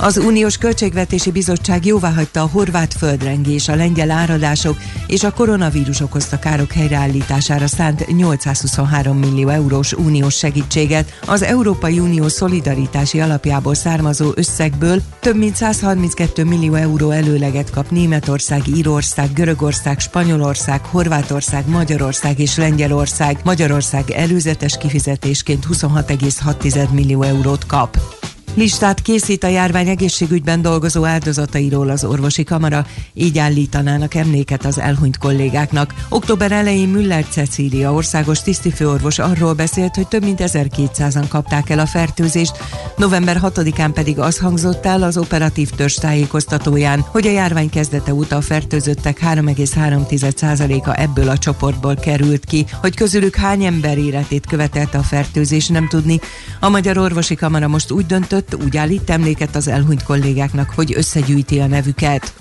[0.00, 6.38] Az Uniós Költségvetési Bizottság jóváhagyta a horvát földrengés, a lengyel áradások és a koronavírus okozta
[6.38, 11.18] károk helyreállítására szánt 823 millió eurós uniós segítséget.
[11.26, 18.62] Az Európai Unió szolidaritási alapjából származó összegből több mint 132 millió euró előleget kap Németország,
[18.66, 23.40] Írország, Görögország, Spanyolország, Horvátország, Magyarország és Lengyelország.
[23.44, 28.17] Magyarország előzetes kifizetésként 26,6 millió eurót kap.
[28.58, 35.18] Listát készít a járvány egészségügyben dolgozó áldozatairól az orvosi kamara, így állítanának emléket az elhunyt
[35.18, 35.94] kollégáknak.
[36.08, 41.86] Október elején Müller Cecília országos tisztifőorvos arról beszélt, hogy több mint 1200-an kapták el a
[41.86, 42.52] fertőzést,
[42.96, 48.36] november 6-án pedig az hangzott el az operatív törzs tájékoztatóján, hogy a járvány kezdete óta
[48.36, 55.02] a fertőzöttek 3,3%-a ebből a csoportból került ki, hogy közülük hány ember életét követelte a
[55.02, 56.20] fertőzés, nem tudni.
[56.60, 61.60] A Magyar Orvosi Kamara most úgy döntött, úgy állít emléket az elhunyt kollégáknak, hogy összegyűjti
[61.60, 62.32] a nevüket.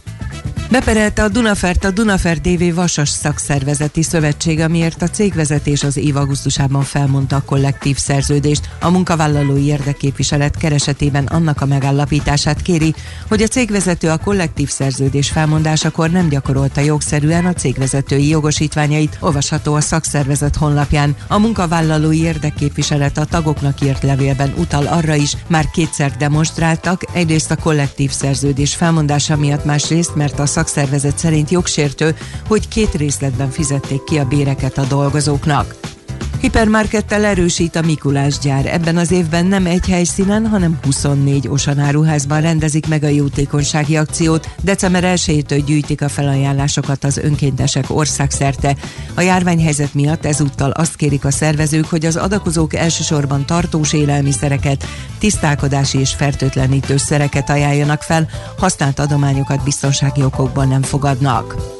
[0.71, 6.81] Beperelte a Dunafert a Dunafer DV Vasas Szakszervezeti Szövetség, amiért a cégvezetés az év augusztusában
[6.81, 8.69] felmondta a kollektív szerződést.
[8.81, 12.93] A munkavállalói érdekképviselet keresetében annak a megállapítását kéri,
[13.27, 19.81] hogy a cégvezető a kollektív szerződés felmondásakor nem gyakorolta jogszerűen a cégvezetői jogosítványait, olvasható a
[19.81, 21.15] szakszervezet honlapján.
[21.27, 27.55] A munkavállalói érdekképviselet a tagoknak írt levélben utal arra is, már kétszer demonstráltak, egyrészt a
[27.55, 32.15] kollektív szerződés felmondása miatt, másrészt, mert a szakszervezet szerint jogsértő,
[32.47, 35.96] hogy két részletben fizették ki a béreket a dolgozóknak.
[36.41, 38.65] Hipermarkettel erősít a Mikulás gyár.
[38.65, 44.49] Ebben az évben nem egy helyszínen, hanem 24 osanáruházban rendezik meg a jótékonysági akciót.
[44.61, 48.75] December 1-től gyűjtik a felajánlásokat az önkéntesek országszerte.
[49.13, 54.85] A járványhelyzet miatt ezúttal azt kérik a szervezők, hogy az adakozók elsősorban tartós élelmiszereket,
[55.19, 61.76] tisztálkodási és fertőtlenítőszereket ajánljanak fel, használt adományokat biztonsági okokból nem fogadnak.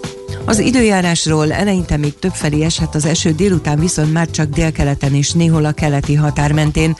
[0.49, 5.65] Az időjárásról eleinte még többfelé eshet az eső, délután viszont már csak délkeleten és néhol
[5.65, 6.97] a keleti határ mentén.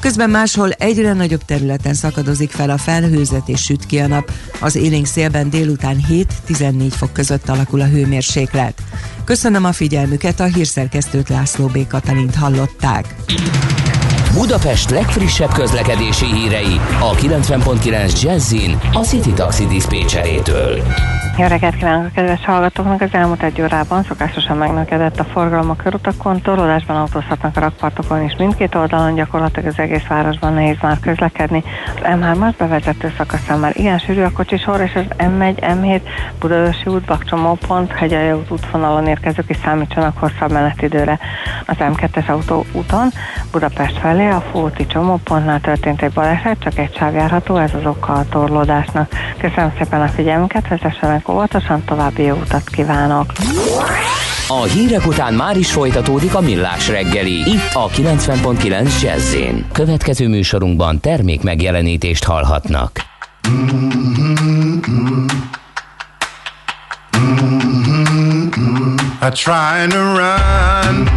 [0.00, 4.30] Közben máshol egyre nagyobb területen szakadozik fel a felhőzet és süt ki a nap.
[4.60, 6.04] Az élénk szélben délután
[6.48, 8.82] 7-14 fok között alakul a hőmérséklet.
[9.24, 11.86] Köszönöm a figyelmüket, a hírszerkesztőt László B.
[11.86, 13.14] Katalint hallották.
[14.32, 20.82] Budapest legfrissebb közlekedési hírei a 90.9 Jazzin a City Taxi Dispécsejétől.
[21.38, 23.00] Jó reggelt kívánok a kedves hallgatóknak!
[23.00, 28.36] Az elmúlt egy órában szokásosan megnökedett a forgalom a körutakon, torlódásban autózhatnak a rakpartokon is
[28.38, 31.64] mindkét oldalon, gyakorlatilag az egész városban nehéz már közlekedni.
[31.86, 36.00] Az M3-as bevezető szakaszán már ilyen sűrű a kocsisor, és az M1, M7,
[36.40, 41.18] Budaörsi út, Bakcsomópont, Hegyalja út útvonalon érkezők is számítsanak hosszabb menetidőre.
[41.66, 43.08] Az M2-es autóúton
[43.52, 48.12] Budapest felé a Fóti csomópontnál történt egy baleset, csak egy sáv járható, ez az oka
[48.12, 49.08] a torlódásnak.
[49.38, 53.32] Köszönöm szépen a figyelmüket, vezessenek óvatosan, további jó utat kívánok!
[54.48, 59.36] A hírek után már is folytatódik a millás reggeli, itt a 90.9 jazz
[59.72, 63.06] Következő műsorunkban termék megjelenítést hallhatnak.
[69.20, 71.08] I try to run.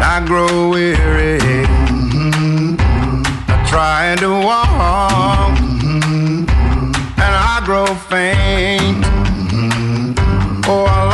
[0.00, 1.38] I grow weary.
[3.48, 5.65] I try to walk
[7.96, 9.04] grow faint.
[10.68, 11.05] Oh, I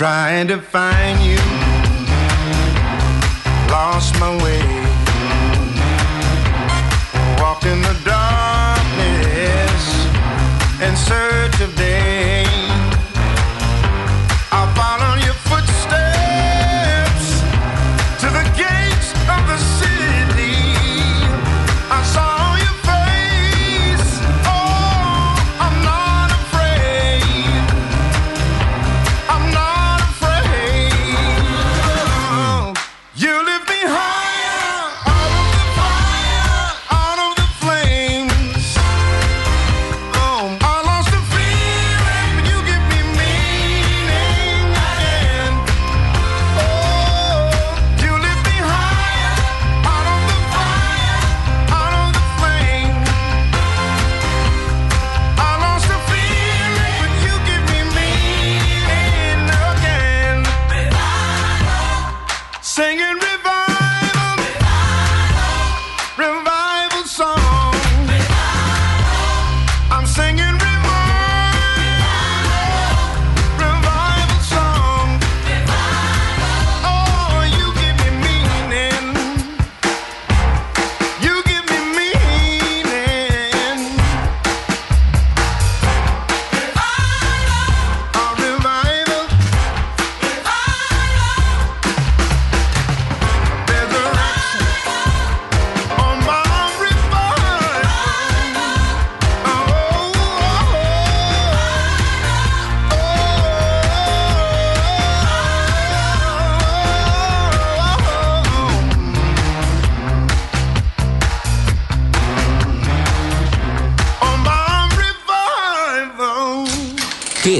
[0.00, 0.89] I tried to find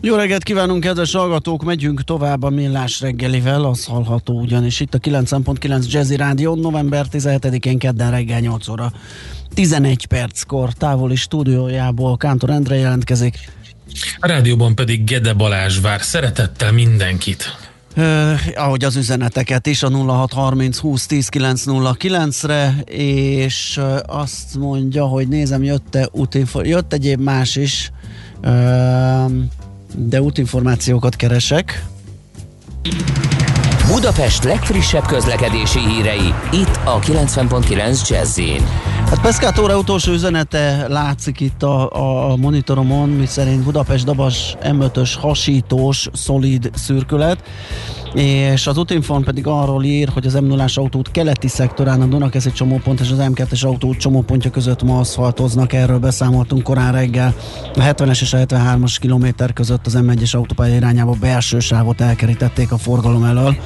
[0.00, 1.64] Jó reggelt kívánunk, kedves hallgatók!
[1.64, 7.78] Megyünk tovább a Millás reggelivel, az hallható ugyanis itt a 9.9 Jazzy Rádió, november 17-én
[7.78, 8.92] kedden reggel 8 óra
[9.54, 13.50] 11 perckor távoli stúdiójából Kántor Endre jelentkezik.
[14.18, 17.56] A rádióban pedig Gede Balázs vár szeretettel mindenkit.
[17.96, 25.28] Uh, ahogy az üzeneteket is a 0630 20 10 909-re, és uh, azt mondja, hogy
[25.28, 27.90] nézem, jött, útinfo- jött egyéb más is,
[28.44, 29.30] uh,
[29.96, 31.84] de útinformációkat keresek.
[33.92, 38.40] Budapest legfrissebb közlekedési hírei, itt a 90.9 jazz
[39.08, 46.08] Hát Peszkátóra utolsó üzenete látszik itt a, a monitoromon, mi szerint Budapest Dabas M5-ös hasítós,
[46.12, 47.42] szolid szürkület
[48.16, 52.52] és az Utinfon pedig arról ír, hogy az m 0 autót keleti szektorán a Dunakeszi
[52.52, 57.34] csomópont és az M2-es autó csomópontja között ma aszfaltoznak, erről beszámoltunk korán reggel.
[57.74, 62.78] A 70-es és a 73-as kilométer között az M1-es autópálya irányába belső sávot elkerítették a
[62.78, 63.56] forgalom elől.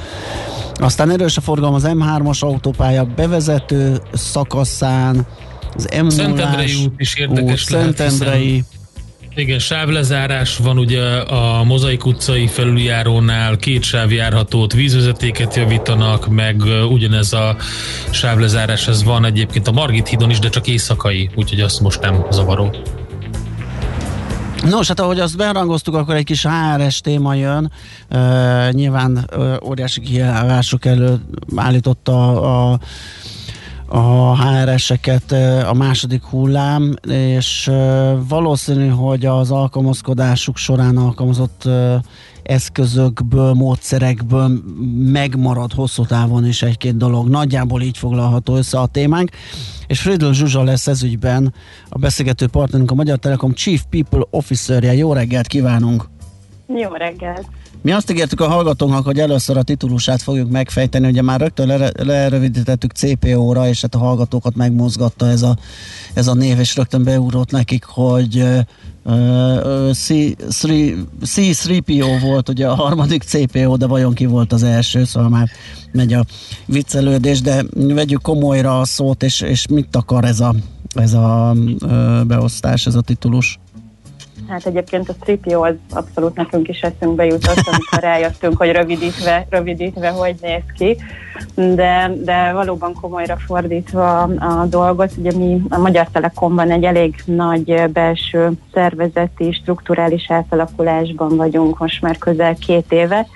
[0.73, 5.25] Aztán erős a forgalom az M3-as autópálya bevezető szakaszán,
[5.75, 8.63] az m 0 Szentendrei út is érdekes út, lehet, Szentendrei,
[9.35, 17.55] igen, sávlezárás van ugye a Mozaik utcai felüljárónál, két sávjárhatót, vízvezetéket javítanak, meg ugyanez a
[18.09, 22.25] sávlezárás, ez van egyébként a Margit hídon is, de csak éjszakai, úgyhogy azt most nem
[22.31, 22.75] zavaró.
[24.69, 27.71] Nos, hát ahogy azt berangoztuk, akkor egy kis HRS téma jön.
[28.09, 31.19] Uh, nyilván uh, óriási kihívások elő
[31.55, 32.79] állította a, a
[33.93, 35.31] a HRS-eket
[35.67, 37.71] a második hullám, és
[38.27, 41.69] valószínű, hogy az alkalmazkodásuk során alkalmazott
[42.43, 44.59] eszközökből, módszerekből
[44.95, 47.29] megmarad hosszú távon is egy-két dolog.
[47.29, 49.29] Nagyjából így foglalható össze a témánk.
[49.87, 51.53] És Friedl Zsuzsa lesz ez ügyben
[51.89, 54.93] a beszélgető partnerünk, a Magyar Telekom Chief People Officer-je.
[54.93, 56.09] Jó reggelt kívánunk!
[56.75, 57.45] Jó reggelt!
[57.81, 62.91] Mi azt ígértük a hallgatónak, hogy először a titulusát fogjuk megfejteni, ugye már rögtön lerövidítettük
[62.91, 65.57] CPO-ra, és hát a hallgatókat megmozgatta ez a,
[66.13, 68.43] ez a név, és rögtön beugrott nekik, hogy
[71.23, 75.49] C3PO volt ugye a harmadik CPO, de vajon ki volt az első, szóval már
[75.91, 76.25] megy a
[76.65, 80.55] viccelődés, de vegyük komolyra a szót, és, és mit akar ez a,
[80.95, 81.55] ez a
[82.27, 83.59] beosztás, ez a titulus?
[84.51, 90.09] Hát egyébként a Stripio az abszolút nekünk is eszünkbe jutott, amikor rájöttünk, hogy rövidítve, rövidítve
[90.09, 90.97] hogy néz ki,
[91.55, 97.89] de, de valóban komolyra fordítva a dolgot, ugye mi a Magyar Telekomban egy elég nagy
[97.91, 103.27] belső szervezeti, strukturális átalakulásban vagyunk most már közel két éve,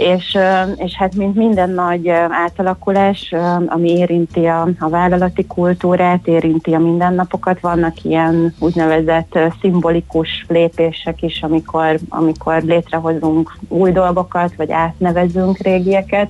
[0.00, 0.38] és,
[0.76, 3.34] és hát mint minden nagy átalakulás,
[3.66, 11.42] ami érinti a, a vállalati kultúrát, érinti a mindennapokat, vannak ilyen úgynevezett szimbolikus lépések is,
[11.42, 16.28] amikor, amikor létrehozunk új dolgokat, vagy átnevezünk régieket,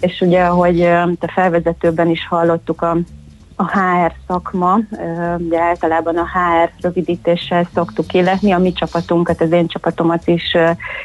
[0.00, 2.96] és ugye, ahogy a felvezetőben is hallottuk, a
[3.56, 4.78] a HR szakma,
[5.38, 10.56] ugye általában a HR rövidítéssel szoktuk illetni, a mi csapatunkat, az én csapatomat is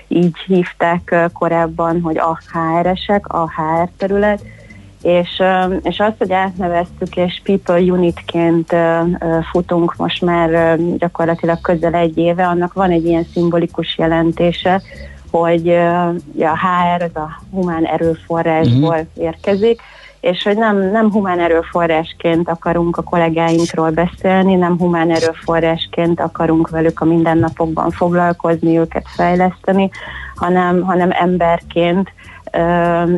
[0.08, 4.41] így hívták korábban, hogy a HR-esek, a HR terület,
[5.01, 5.41] és,
[5.84, 8.75] és azt, hogy átneveztük, és People Unitként
[9.51, 14.81] futunk most már gyakorlatilag közel egy éve, annak van egy ilyen szimbolikus jelentése,
[15.31, 15.70] hogy
[16.39, 19.24] a HR az a humán erőforrásból uh-huh.
[19.24, 19.81] érkezik,
[20.22, 27.00] és hogy nem, nem humán erőforrásként akarunk a kollégáinkról beszélni, nem humán erőforrásként akarunk velük
[27.00, 29.90] a mindennapokban foglalkozni, őket fejleszteni,
[30.36, 32.12] hanem, hanem emberként,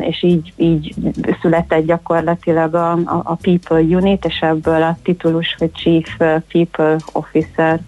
[0.00, 0.94] és így, így
[1.40, 6.16] született gyakorlatilag a, a, a People Unit, és ebből a titulus, hogy Chief
[6.48, 7.80] People Officer.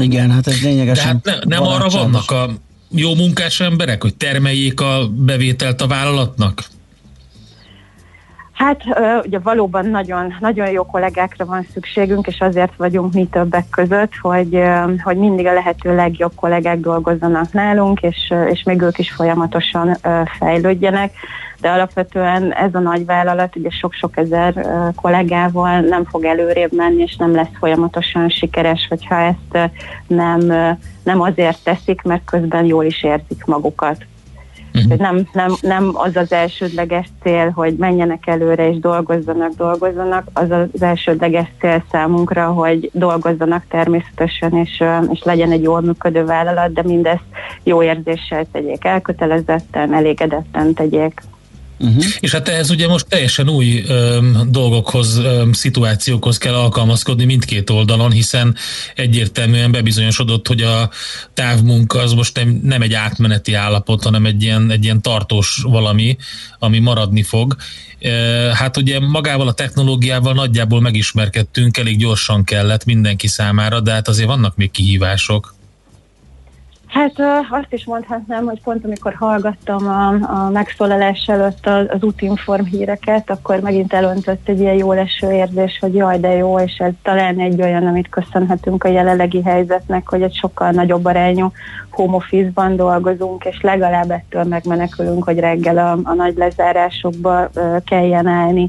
[0.00, 1.20] Igen, hát ez lényegesen.
[1.22, 2.48] De hát ne, nem arra vannak a
[2.90, 6.62] jó munkás emberek, hogy termeljék a bevételt a vállalatnak?
[8.58, 8.82] Hát
[9.24, 14.62] ugye valóban nagyon, nagyon jó kollégákra van szükségünk, és azért vagyunk mi többek között, hogy,
[15.02, 19.96] hogy mindig a lehető legjobb kollégák dolgozzanak nálunk, és, és még ők is folyamatosan
[20.38, 21.12] fejlődjenek.
[21.60, 27.16] De alapvetően ez a nagy vállalat ugye sok-sok ezer kollégával nem fog előrébb menni, és
[27.16, 29.70] nem lesz folyamatosan sikeres, hogyha ezt
[30.06, 30.40] nem,
[31.02, 34.06] nem azért teszik, mert közben jól is érzik magukat.
[34.74, 34.98] Uh-huh.
[34.98, 40.82] Nem, nem, nem az az elsődleges cél, hogy menjenek előre és dolgozzanak, dolgozzanak, az az
[40.82, 47.24] elsődleges cél számunkra, hogy dolgozzanak természetesen, és, és legyen egy jól működő vállalat, de mindezt
[47.62, 51.20] jó érzéssel tegyék, elkötelezetten, elégedetten tegyék.
[51.78, 52.04] Uh-huh.
[52.20, 54.18] És hát ez ugye most teljesen új ö,
[54.48, 58.56] dolgokhoz, ö, szituációkhoz kell alkalmazkodni mindkét oldalon, hiszen
[58.94, 60.90] egyértelműen bebizonyosodott, hogy a
[61.34, 66.16] távmunka az most nem, nem egy átmeneti állapot, hanem egy ilyen, egy ilyen tartós valami,
[66.58, 67.56] ami maradni fog.
[68.52, 74.28] Hát ugye magával a technológiával nagyjából megismerkedtünk, elég gyorsan kellett mindenki számára, de hát azért
[74.28, 75.57] vannak még kihívások.
[76.98, 82.64] Hát azt is mondhatnám, hogy pont amikor hallgattam a, a megszólalás előtt az, az útinform
[82.64, 86.92] híreket, akkor megint elöntött egy ilyen jó leső érzés, hogy jaj, de jó, és ez
[87.02, 91.52] talán egy olyan, amit köszönhetünk a jelenlegi helyzetnek, hogy egy sokkal nagyobb arányú
[91.90, 98.26] home office-ban dolgozunk, és legalább ettől megmenekülünk, hogy reggel a, a nagy lezárásokba uh, kelljen
[98.26, 98.68] állni,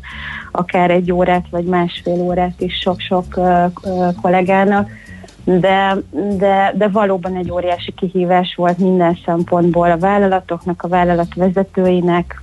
[0.52, 3.40] akár egy órát vagy másfél órát is sok-sok
[4.22, 4.90] kollégának
[5.44, 5.98] de,
[6.38, 12.42] de, de valóban egy óriási kihívás volt minden szempontból a vállalatoknak, a vállalat vezetőinek,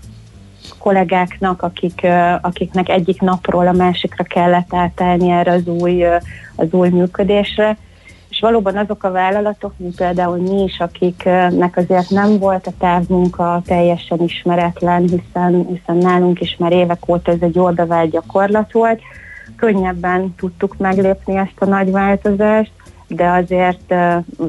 [0.79, 2.07] kollégáknak, akik,
[2.41, 6.05] akiknek egyik napról a másikra kellett átállni erre az új,
[6.57, 7.76] az új működésre.
[8.29, 13.62] És valóban azok a vállalatok, mint például mi is, akiknek azért nem volt a távmunka
[13.67, 19.00] teljesen ismeretlen, hiszen, hiszen nálunk is már évek óta ez egy jól bevált gyakorlat volt,
[19.57, 22.73] könnyebben tudtuk meglépni ezt a nagy változást,
[23.09, 23.95] de azért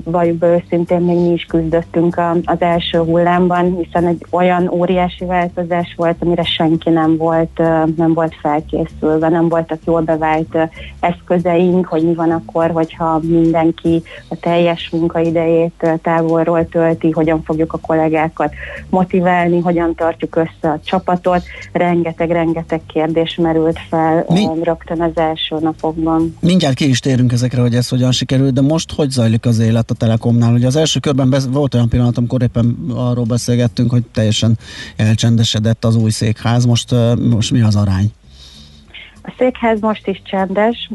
[0.04, 5.94] valljuk be őszintén, még mi is küzdöttünk az első hullámban, hiszen egy olyan óriási változás
[5.98, 7.58] volt, amire senki nem volt,
[7.96, 10.58] nem volt felkészülve, nem voltak jól bevált
[11.00, 17.78] eszközeink, hogy mi van akkor, hogyha mindenki a teljes munkaidejét távolról tölti, hogyan fogjuk a
[17.78, 18.54] kollégákat
[18.90, 21.44] motiválni, hogyan tartjuk össze a csapatot.
[21.72, 24.48] Rengeteg-rengeteg kérdés merült fel Mi?
[24.62, 26.36] rögtön az első napokban.
[26.40, 29.60] Mindjárt ki is térünk ezekre, hogy ez hogyan sikerül sikerült, de most hogy zajlik az
[29.60, 30.54] élet a Telekomnál?
[30.54, 34.58] Ugye az első körben bez, volt olyan pillanat, amikor éppen arról beszélgettünk, hogy teljesen
[34.98, 36.96] elcsendesedett az új székház, most,
[37.30, 38.12] most mi az arány?
[39.24, 40.92] A székház most is csendes.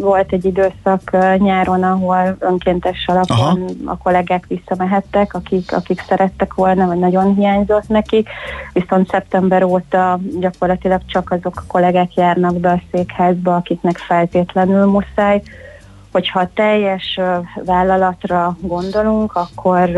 [0.00, 3.58] Volt egy időszak nyáron, ahol önkéntes alapon Aha.
[3.84, 8.28] a kollégák visszamehettek, akik, akik szerettek volna, vagy nagyon hiányzott nekik.
[8.72, 15.42] Viszont szeptember óta gyakorlatilag csak azok a kollégák járnak be a székházba, akiknek feltétlenül muszáj
[16.12, 17.20] Hogyha teljes
[17.64, 19.90] vállalatra gondolunk, akkor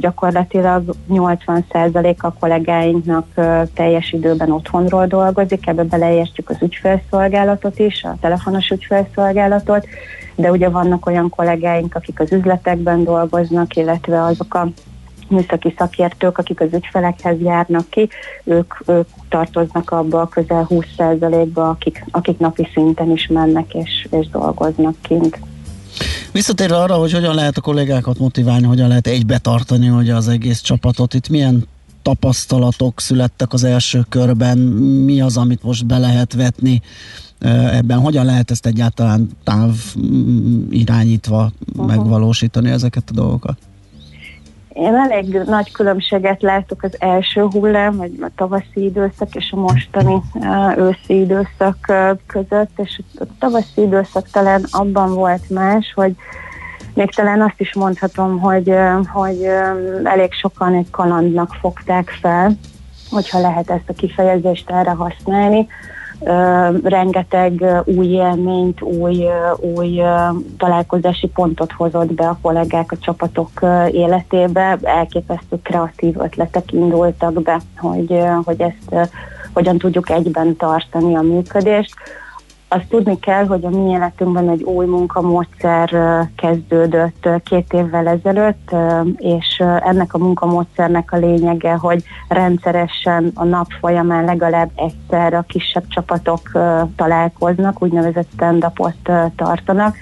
[0.00, 3.26] gyakorlatilag 80% a kollégáinknak
[3.74, 9.86] teljes időben otthonról dolgozik, ebbe beleértjük az ügyfelszolgálatot is, a telefonos ügyfelszolgálatot,
[10.34, 14.68] de ugye vannak olyan kollégáink, akik az üzletekben dolgoznak, illetve azok a
[15.28, 18.08] műszaki szakértők, akik az ügyfelekhez járnak ki,
[18.44, 24.28] ők, ők tartoznak abba a közel 20%-ba, akik, akik napi szinten is mennek és, és
[24.28, 25.38] dolgoznak kint.
[26.32, 30.60] Visszatérve arra, hogy hogyan lehet a kollégákat motiválni, hogyan lehet egybe tartani hogy az egész
[30.60, 31.66] csapatot, itt milyen
[32.02, 36.82] tapasztalatok születtek az első körben, mi az, amit most be lehet vetni
[37.72, 41.86] ebben, hogyan lehet ezt egyáltalán táv mm, irányítva uh-huh.
[41.86, 43.58] megvalósítani ezeket a dolgokat?
[44.78, 50.20] Én elég nagy különbséget látok az első hullám, vagy a tavaszi időszak és a mostani
[50.76, 51.92] őszi időszak
[52.26, 56.14] között, és a tavaszi időszak talán abban volt más, hogy
[56.94, 58.74] még talán azt is mondhatom, hogy,
[59.12, 59.42] hogy
[60.04, 62.52] elég sokan egy kalandnak fogták fel,
[63.10, 65.66] hogyha lehet ezt a kifejezést erre használni,
[66.82, 69.24] rengeteg új élményt, új,
[69.74, 70.02] új
[70.58, 73.50] találkozási pontot hozott be a kollégák a csapatok
[73.90, 79.10] életébe, elképesztő kreatív ötletek indultak be, hogy, hogy ezt
[79.52, 81.94] hogyan tudjuk egyben tartani a működést.
[82.70, 85.90] Azt tudni kell, hogy a mi életünkben egy új munkamódszer
[86.36, 88.74] kezdődött két évvel ezelőtt,
[89.16, 95.86] és ennek a munkamódszernek a lényege, hogy rendszeresen a nap folyamán legalább egyszer a kisebb
[95.88, 96.50] csapatok
[96.96, 99.96] találkoznak, úgynevezett stand-upot tartanak,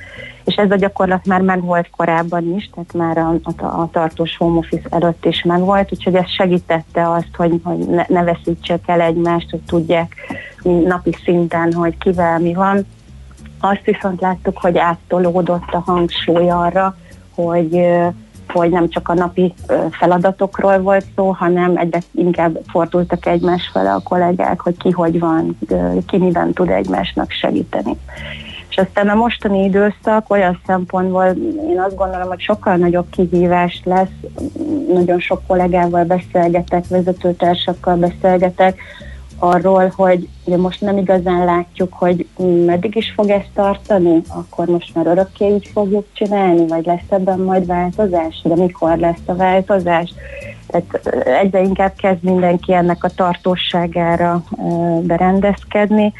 [0.44, 4.58] és ez a gyakorlat már megvolt korábban is, tehát már a, a, a tartós home
[4.58, 9.50] office előtt is megvolt, úgyhogy ez segítette azt, hogy, hogy ne, ne veszítsék el egymást,
[9.50, 10.14] hogy tudják
[10.68, 12.86] napi szinten, hogy kivel mi van.
[13.60, 16.96] Azt viszont láttuk, hogy áttolódott a hangsúly arra,
[17.34, 17.86] hogy
[18.48, 19.54] hogy nem csak a napi
[19.90, 25.58] feladatokról volt szó, hanem egyre inkább fordultak egymás fele a kollégák, hogy ki hogy van,
[26.06, 27.96] ki miben tud egymásnak segíteni.
[28.68, 31.24] És aztán a mostani időszak olyan szempontból
[31.70, 34.14] én azt gondolom, hogy sokkal nagyobb kihívás lesz,
[34.92, 38.80] nagyon sok kollégával beszélgetek, vezetőtársakkal beszélgetek,
[39.38, 42.26] arról, hogy ugye most nem igazán látjuk, hogy
[42.66, 47.38] meddig is fog ezt tartani, akkor most már örökké így fogjuk csinálni, vagy lesz ebben
[47.38, 50.12] majd változás, de mikor lesz a változás.
[50.66, 54.42] Tehát egyre inkább kezd mindenki ennek a tartóságára
[55.02, 56.12] berendezkedni,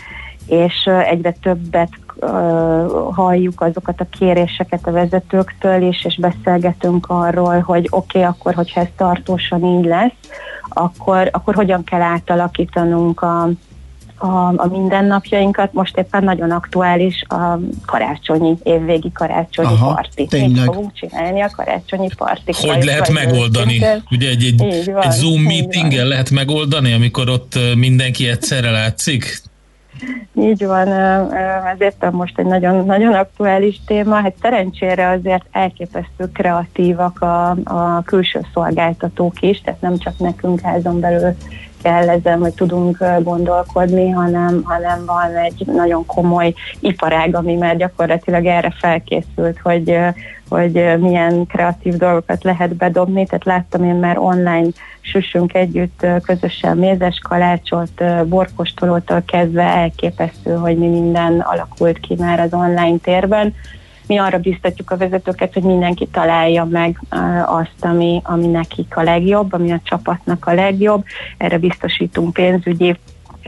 [0.46, 1.90] és egyre többet
[3.12, 8.80] halljuk azokat a kéréseket a vezetőktől is, és beszélgetünk arról, hogy oké, okay, akkor, hogyha
[8.80, 10.12] ez tartósan így lesz,
[10.68, 13.42] akkor, akkor hogyan kell átalakítanunk a,
[14.18, 15.72] a, a mindennapjainkat.
[15.72, 20.28] Most éppen nagyon aktuális a karácsonyi, évvégi karácsonyi Aha, parti.
[20.30, 22.52] Mit fogunk csinálni a karácsonyi parti.
[22.68, 23.84] Hogy lehet megoldani?
[24.10, 29.42] Ugye egy, egy, van, egy Zoom meetingen lehet megoldani, amikor ott mindenki egyszerre látszik?
[30.34, 30.88] Így van,
[31.74, 34.14] ezért most egy nagyon, nagyon aktuális téma.
[34.14, 41.00] Hát szerencsére azért elképesztő kreatívak a, a külső szolgáltatók is, tehát nem csak nekünk házon
[41.00, 41.36] belül
[41.82, 48.46] kell ezen, hogy tudunk gondolkodni, hanem, hanem van egy nagyon komoly iparág, ami már gyakorlatilag
[48.46, 49.98] erre felkészült, hogy,
[50.48, 53.26] hogy milyen kreatív dolgokat lehet bedobni.
[53.26, 54.68] Tehát láttam én már online
[55.10, 62.52] süssünk együtt közösen mézes kalácsot, borkostolótól kezdve elképesztő, hogy mi minden alakult ki már az
[62.52, 63.54] online térben
[64.06, 67.00] mi arra biztatjuk a vezetőket, hogy mindenki találja meg
[67.44, 71.04] azt, ami, ami nekik a legjobb, ami a csapatnak a legjobb.
[71.36, 72.96] Erre biztosítunk pénzügyi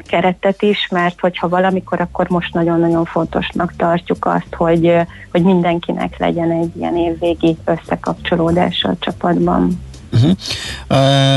[0.07, 4.95] keretet is, mert hogyha valamikor, akkor most nagyon-nagyon fontosnak tartjuk azt, hogy,
[5.31, 9.87] hogy mindenkinek legyen egy ilyen évvégi összekapcsolódása a csapatban.
[10.13, 10.37] Uh-huh.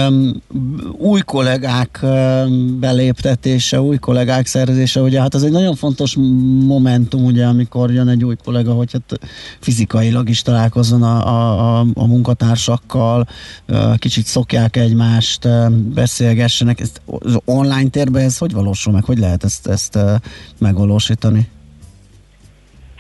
[0.08, 0.42] Um,
[0.98, 6.16] új kollégák um, beléptetése, új kollégák szerzése, ugye hát az egy nagyon fontos
[6.66, 9.20] momentum, ugye, amikor jön egy új kollega, hogy hát
[9.60, 13.28] fizikailag is találkozzon a, a, a, a munkatársakkal,
[13.68, 16.80] uh, kicsit szokják egymást, uh, beszélgessenek.
[16.80, 19.04] Ezt, az online térben ez hogy valósul meg?
[19.04, 20.12] Hogy lehet ezt, ezt uh,
[20.58, 21.50] megvalósítani?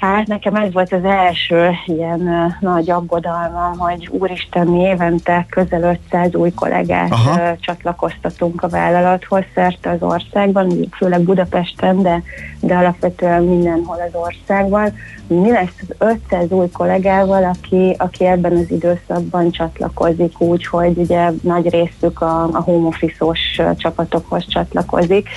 [0.01, 5.99] Hát nekem ez volt az első ilyen uh, nagy aggodalmam, hogy úristen, mi évente közel
[6.09, 12.23] 500 új kollégát uh, csatlakoztatunk a vállalathoz szerte az országban, főleg Budapesten, de,
[12.59, 14.93] de alapvetően mindenhol az országban.
[15.27, 15.95] Mi lesz az
[16.29, 22.43] 500 új kollégával, aki, aki ebben az időszakban csatlakozik úgy, hogy ugye nagy részük a,
[22.43, 25.29] a home office-os csapatokhoz csatlakozik,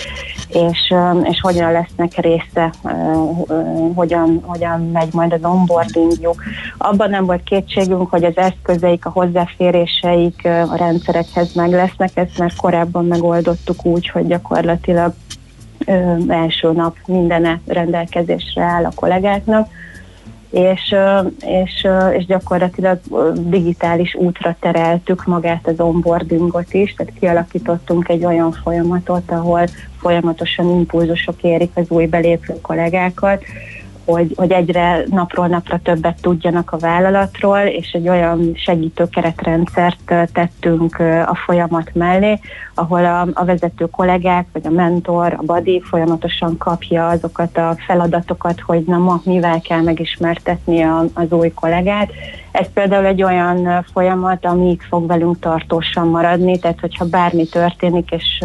[0.48, 2.72] és, és hogyan lesznek része,
[3.94, 6.42] hogyan, hogyan megy majd az onboardingjuk.
[6.78, 12.52] Abban nem volt kétségünk, hogy az eszközeik, a hozzáféréseik a rendszerekhez meg lesznek, ezt már
[12.56, 15.14] korábban megoldottuk úgy, hogy gyakorlatilag
[15.86, 19.68] ö, első nap mindene rendelkezésre áll a kollégáknak,
[20.54, 20.94] és,
[21.40, 21.86] és,
[22.16, 23.00] és gyakorlatilag
[23.34, 29.66] digitális útra tereltük magát az onboardingot is, tehát kialakítottunk egy olyan folyamatot, ahol
[30.00, 33.42] folyamatosan impulzusok érik az új belépő kollégákat,
[34.04, 40.98] hogy, hogy egyre napról napra többet tudjanak a vállalatról, és egy olyan segítő keretrendszert tettünk
[41.26, 42.38] a folyamat mellé,
[42.74, 48.60] ahol a, a vezető kollégák, vagy a mentor, a badi folyamatosan kapja azokat a feladatokat,
[48.60, 52.10] hogy na ma mivel kell megismertetni a, az új kollégát,
[52.54, 58.44] ez például egy olyan folyamat, itt fog velünk tartósan maradni, tehát hogyha bármi történik, és,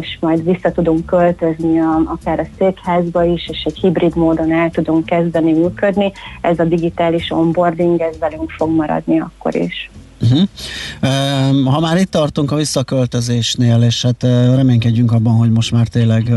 [0.00, 4.70] és majd vissza tudunk költözni a, akár a székházba is, és egy hibrid módon el
[4.70, 9.90] tudunk kezdeni működni, ez a digitális onboarding, ez velünk fog maradni akkor is.
[10.22, 11.72] Uh-huh.
[11.72, 14.22] Ha már itt tartunk a visszaköltözésnél, és hát
[14.54, 16.32] reménykedjünk abban, hogy most már tényleg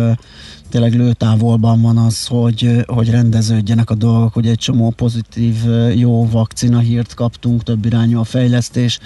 [0.75, 5.55] tényleg lőtávolban van az, hogy, hogy rendeződjenek a dolgok, hogy egy csomó pozitív,
[5.95, 8.99] jó vakcina hírt kaptunk, több irányú a fejlesztés,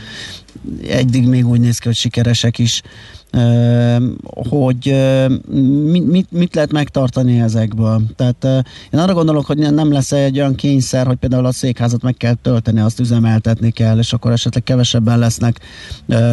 [0.90, 2.82] eddig még úgy néz ki, hogy sikeresek is
[4.50, 4.96] hogy
[5.86, 8.02] mit, mit lehet megtartani ezekből.
[8.16, 12.16] Tehát én arra gondolok, hogy nem lesz egy olyan kényszer, hogy például a székházat meg
[12.18, 15.60] kell tölteni, azt üzemeltetni kell, és akkor esetleg kevesebben lesznek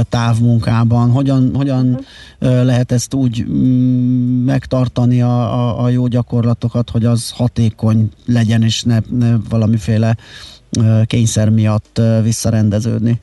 [0.09, 1.11] távmunkában.
[1.11, 2.01] Hogyan, hogyan
[2.39, 8.83] lehet ezt úgy mm, megtartani a, a, a jó gyakorlatokat, hogy az hatékony legyen, és
[8.83, 10.17] ne, ne valamiféle
[11.07, 13.21] kényszer miatt visszarendeződni?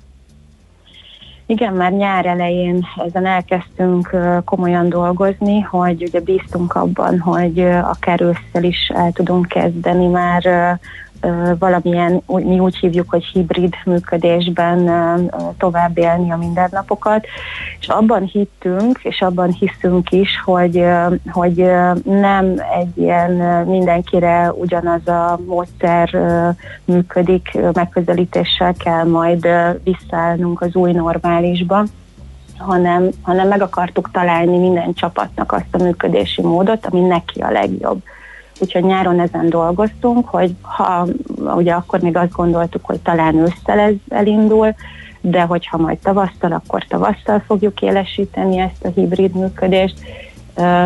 [1.46, 8.64] Igen, már nyár elején ezen elkezdtünk komolyan dolgozni, hogy ugye bíztunk abban, hogy akár ősszel
[8.64, 10.44] is el tudunk kezdeni már
[11.60, 14.90] valamilyen, mi úgy hívjuk, hogy hibrid működésben
[15.58, 17.26] tovább élni a mindennapokat,
[17.80, 20.86] és abban hittünk, és abban hiszünk is, hogy,
[21.32, 21.72] hogy
[22.04, 23.32] nem egy ilyen
[23.68, 26.10] mindenkire ugyanaz a módszer
[26.86, 29.48] működik, megközelítéssel kell majd
[29.84, 31.84] visszaállnunk az új normálisba,
[32.58, 38.02] hanem, hanem meg akartuk találni minden csapatnak azt a működési módot, ami neki a legjobb.
[38.60, 41.08] Úgyhogy nyáron ezen dolgoztunk, hogy ha
[41.56, 44.76] ugye akkor még azt gondoltuk, hogy talán ősszel ez elindul,
[45.22, 50.00] de hogyha majd tavasszal, akkor tavasszal fogjuk élesíteni ezt a hibrid működést,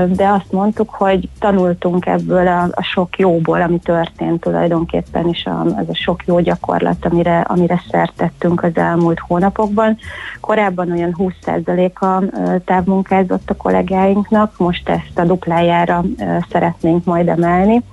[0.07, 5.61] de azt mondtuk, hogy tanultunk ebből a, a sok jóból, ami történt tulajdonképpen, és a,
[5.61, 9.97] az a sok jó gyakorlat, amire, amire szertettünk az elmúlt hónapokban.
[10.41, 12.23] Korábban olyan 20%-a
[12.65, 16.03] távmunkázott a kollégáinknak, most ezt a duplájára
[16.49, 17.83] szeretnénk majd emelni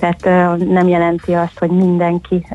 [0.00, 2.46] tehát nem jelenti azt, hogy mindenki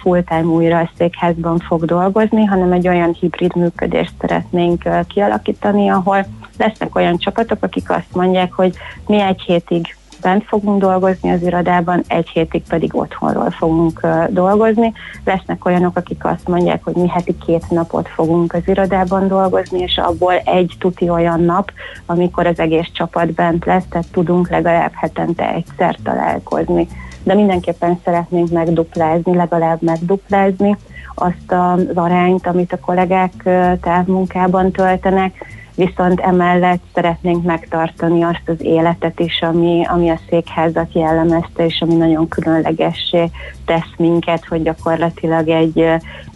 [0.00, 6.26] full-time újra székházban fog dolgozni, hanem egy olyan hibrid működést szeretnénk kialakítani, ahol
[6.58, 8.74] lesznek olyan csapatok, akik azt mondják, hogy
[9.06, 14.92] mi egy hétig bent fogunk dolgozni az irodában, egy hétig pedig otthonról fogunk dolgozni.
[15.24, 19.98] Lesznek olyanok, akik azt mondják, hogy mi heti két napot fogunk az irodában dolgozni, és
[19.98, 21.72] abból egy tuti olyan nap,
[22.06, 26.88] amikor az egész csapat bent lesz, tehát tudunk legalább hetente egyszer találkozni.
[27.22, 30.76] De mindenképpen szeretnénk megduplázni, legalább megduplázni
[31.14, 33.32] azt az arányt, amit a kollégák
[33.80, 41.64] távmunkában töltenek, viszont emellett szeretnénk megtartani azt az életet is, ami, ami a székházat jellemezte,
[41.64, 43.30] és ami nagyon különlegessé
[43.64, 45.84] tesz minket, hogy gyakorlatilag egy,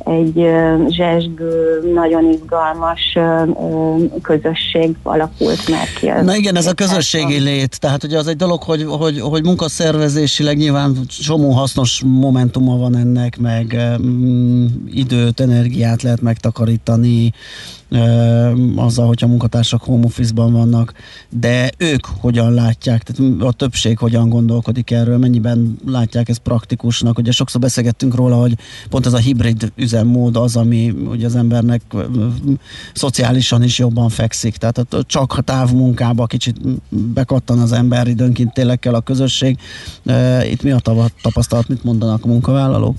[0.07, 0.47] egy
[0.89, 3.19] zsesgő, nagyon izgalmas
[4.23, 6.25] közösség alakult már ki.
[6.25, 10.57] Na igen, ez a közösségi lét, tehát ugye az egy dolog, hogy, hogy, hogy munkaszervezésileg
[10.57, 17.33] nyilván csomó hasznos momentuma van ennek, meg mm, időt, energiát lehet megtakarítani,
[18.77, 20.93] azzal, hogy a munkatársak home office-ban vannak,
[21.29, 27.19] de ők hogyan látják, tehát a többség hogyan gondolkodik erről, mennyiben látják ezt praktikusnak.
[27.19, 28.55] Ugye sokszor beszélgettünk róla, hogy
[28.89, 31.81] pont ez a hibrid üzemmód az, ami ugye az embernek
[32.95, 36.57] szociálisan is jobban fekszik, tehát csak a távmunkába kicsit
[36.89, 39.59] bekattan az ember, időnként tényleg kell a közösség.
[40.51, 40.81] Itt mi a
[41.23, 42.97] tapasztalat, mit mondanak a munkavállalók?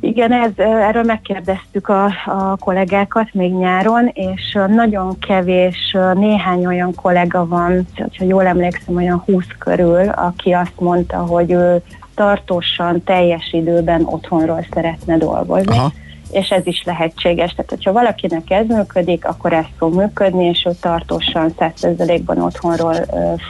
[0.00, 7.46] Igen, ez, erről megkérdeztük a, a kollégákat még nyáron, és nagyon kevés, néhány olyan kollega
[7.46, 7.86] van,
[8.18, 11.82] ha jól emlékszem, olyan 20 körül, aki azt mondta, hogy ő
[12.18, 15.76] tartósan, teljes időben otthonról szeretne dolgozni.
[15.76, 15.92] Aha
[16.30, 17.50] és ez is lehetséges.
[17.50, 22.94] Tehát, hogyha valakinek ez működik, akkor ez fog működni, és ő tartósan 100%-ban otthonról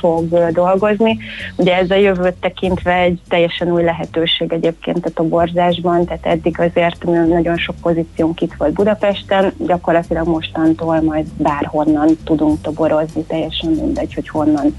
[0.00, 1.18] fog dolgozni.
[1.56, 7.04] Ugye ez a jövőt tekintve egy teljesen új lehetőség egyébként a toborzásban, tehát eddig azért
[7.04, 14.28] nagyon sok pozíciónk itt volt Budapesten, gyakorlatilag mostantól majd bárhonnan tudunk toborozni, teljesen mindegy, hogy
[14.28, 14.76] honnan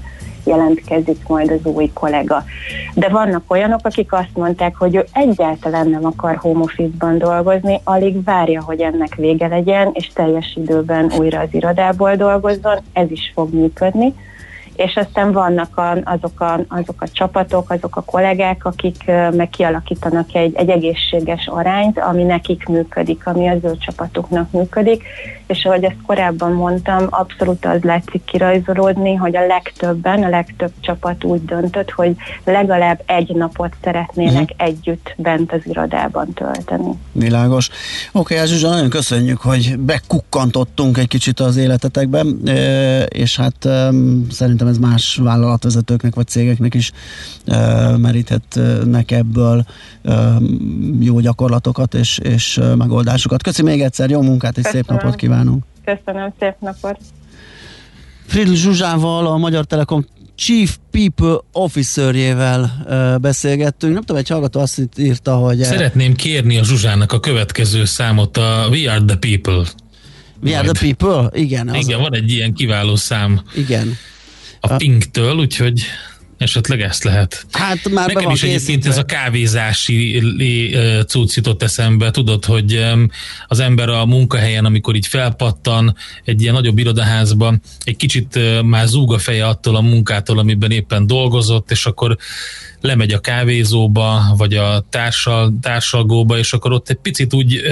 [0.50, 2.44] jelentkezik majd az új kollega.
[2.94, 8.24] De vannak olyanok, akik azt mondták, hogy ő egyáltalán nem akar home office-ban dolgozni, alig
[8.24, 13.54] várja, hogy ennek vége legyen, és teljes időben újra az irodából dolgozzon, ez is fog
[13.54, 14.14] működni.
[14.76, 20.34] És aztán vannak a, azok, a, azok a csapatok, azok a kollégák, akik meg kialakítanak
[20.34, 25.04] egy, egy egészséges arányt, ami nekik működik, ami az ő csapatuknak működik,
[25.50, 31.24] és ahogy ezt korábban mondtam, abszolút az látszik kirajzolódni, hogy a legtöbben, a legtöbb csapat
[31.24, 34.68] úgy döntött, hogy legalább egy napot szeretnének uh-huh.
[34.68, 36.90] együtt bent az irodában tölteni.
[37.12, 37.68] Világos.
[38.12, 42.40] Oké, okay, Zsuzsa, nagyon köszönjük, hogy bekukkantottunk egy kicsit az életetekben,
[43.08, 43.68] és hát
[44.30, 46.92] szerintem ez más vállalatvezetőknek vagy cégeknek is
[47.96, 49.64] meríthetnek ebből
[51.00, 53.42] jó gyakorlatokat és, és megoldásokat.
[53.42, 54.86] Köszönöm még egyszer, jó munkát és Köszönöm.
[54.86, 55.64] szép napot kívánunk!
[55.84, 56.98] Köszönöm, szép napot!
[58.26, 63.92] Fridl Zsuzsával, a Magyar Telekom Chief People Officerjével beszélgettünk.
[63.92, 65.58] Nem tudom, egy hallgató azt írta, hogy...
[65.58, 69.64] Szeretném kérni a Zsuzsának a következő számot, a We Are The People.
[70.42, 70.58] We.
[70.58, 71.40] Are The People?
[71.40, 71.68] Igen.
[71.68, 72.02] Az Igen, a...
[72.02, 73.40] van egy ilyen kiváló szám.
[73.54, 73.96] Igen.
[74.60, 75.82] A Pink-től, úgyhogy
[76.40, 77.46] Esetleg ezt lehet.
[77.52, 80.22] Hát már Nekem van is egyébként ez a kávézási
[81.06, 82.10] cucc jutott eszembe.
[82.10, 82.84] Tudod, hogy
[83.46, 89.12] az ember a munkahelyen, amikor így felpattan egy ilyen nagyobb irodaházban, egy kicsit már zúg
[89.12, 92.16] a feje attól a munkától, amiben éppen dolgozott, és akkor
[92.80, 97.62] lemegy a kávézóba, vagy a társal, társalgóba, és akkor ott egy picit úgy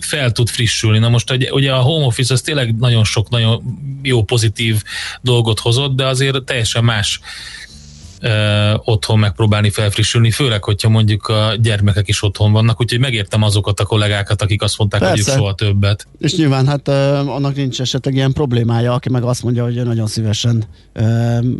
[0.00, 0.98] fel tud frissülni.
[0.98, 3.62] Na most ugye a home office az tényleg nagyon sok, nagyon
[4.02, 4.82] jó pozitív
[5.22, 7.20] dolgot hozott, de azért teljesen más
[8.84, 13.84] otthon megpróbálni felfrissülni, főleg, hogyha mondjuk a gyermekek is otthon vannak, úgyhogy megértem azokat a
[13.84, 15.14] kollégákat, akik azt mondták, Persze.
[15.14, 16.06] hogy ők soha többet.
[16.18, 20.06] És nyilván hát annak nincs esetleg ilyen problémája, aki meg azt mondja, hogy ő nagyon
[20.06, 20.64] szívesen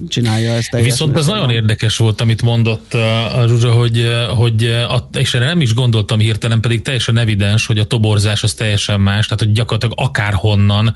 [0.09, 0.71] csinálja ezt.
[0.71, 2.95] Viszont ez nagyon érdekes volt, amit mondott
[3.35, 7.79] a Zsuzsa, hogy, hogy a, és erre nem is gondoltam hirtelen, pedig teljesen evidens, hogy
[7.79, 10.95] a toborzás az teljesen más, tehát hogy gyakorlatilag akárhonnan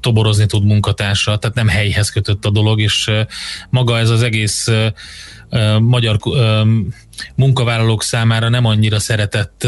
[0.00, 3.10] toborozni tud munkatársa, tehát nem helyhez kötött a dolog, és
[3.70, 4.68] maga ez az egész
[5.80, 6.18] magyar
[7.34, 9.66] munkavállalók számára nem annyira szeretett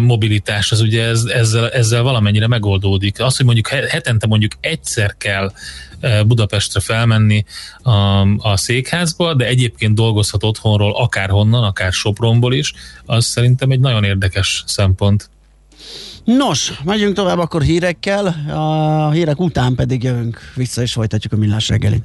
[0.00, 3.20] mobilitás, az ugye ez, ezzel, ezzel valamennyire megoldódik.
[3.20, 5.52] Az, hogy mondjuk hetente mondjuk egyszer kell
[6.26, 7.44] Budapestre felmenni
[7.82, 7.92] a,
[8.38, 12.72] a székházba, de egyébként dolgozhat otthonról, akár honnan, akár Sopronból is,
[13.04, 15.30] az szerintem egy nagyon érdekes szempont.
[16.24, 21.68] Nos, megyünk tovább akkor hírekkel, a hírek után pedig jövünk vissza és folytatjuk a millás
[21.68, 22.04] reggelit.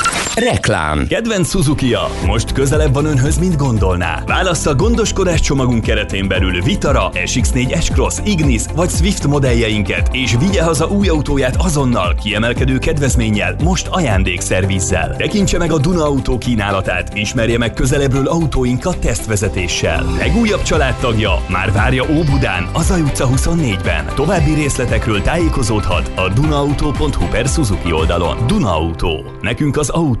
[0.35, 2.09] Reklám Kedvenc suzuki -a.
[2.25, 4.23] most közelebb van önhöz, mint gondolná.
[4.25, 10.87] Válassza gondoskodás csomagunk keretén belül Vitara, SX4 S-Cross, Ignis vagy Swift modelljeinket, és vigye haza
[10.87, 15.15] új autóját azonnal, kiemelkedő kedvezménnyel, most ajándékszervizzel.
[15.15, 20.05] Tekintse meg a Duna Autó kínálatát, ismerje meg közelebbről autóinkat tesztvezetéssel.
[20.17, 24.05] Legújabb családtagja már várja Óbudán, az utca 24-ben.
[24.15, 28.47] További részletekről tájékozódhat a dunaauto.hu per Suzuki oldalon.
[28.47, 29.23] Duna Auto.
[29.41, 30.20] Nekünk az autó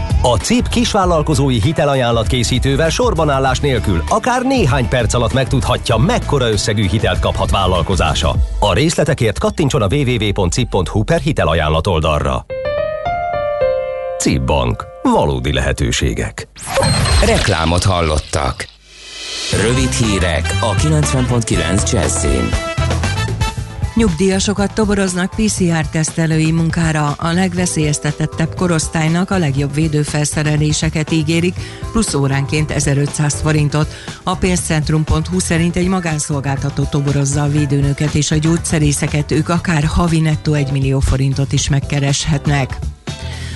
[0.23, 7.19] A CIP kisvállalkozói hitelajánlat készítővel sorbanállás nélkül akár néhány perc alatt megtudhatja, mekkora összegű hitelt
[7.19, 8.35] kaphat vállalkozása.
[8.59, 12.45] A részletekért kattintson a www.cip.hu per hitelajánlat oldalra.
[14.19, 14.85] CIP Bank.
[15.01, 16.47] Valódi lehetőségek.
[17.25, 18.67] Reklámot hallottak.
[19.61, 22.70] Rövid hírek a 90.9 Jazzin.
[24.01, 27.11] Nyugdíjasokat toboroznak PCR-tesztelői munkára.
[27.17, 31.53] A legveszélyeztetettebb korosztálynak a legjobb védőfelszereléseket ígérik,
[31.91, 33.93] plusz óránként 1500 forintot.
[34.23, 40.53] A pénzcentrum.hu szerint egy magánszolgáltató toborozza a védőnöket és a gyógyszerészeket, ők akár havi nettó
[40.53, 42.79] 1 millió forintot is megkereshetnek.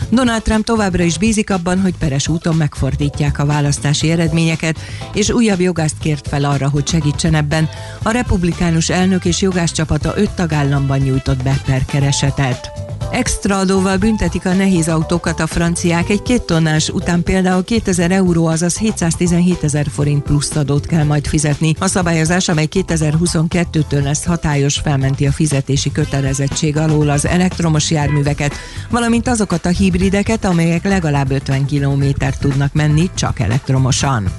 [0.09, 4.79] Donald Trump továbbra is bízik abban, hogy peres úton megfordítják a választási eredményeket,
[5.13, 7.69] és újabb jogászt kért fel arra, hogy segítsen ebben.
[8.03, 12.84] A republikánus elnök és jogász csapata öt tagállamban nyújtott be perkeresetet.
[13.15, 16.09] Extra adóval büntetik a nehéz autókat a franciák.
[16.09, 21.27] Egy két tonnás után például 2000 euró, azaz 717 ezer forint plusz adót kell majd
[21.27, 21.75] fizetni.
[21.79, 28.53] A szabályozás, amely 2022-től lesz hatályos, felmenti a fizetési kötelezettség alól az elektromos járműveket,
[28.89, 34.31] valamint azokat a hibrideket, amelyek legalább 50 kilométert tudnak menni csak elektromosan.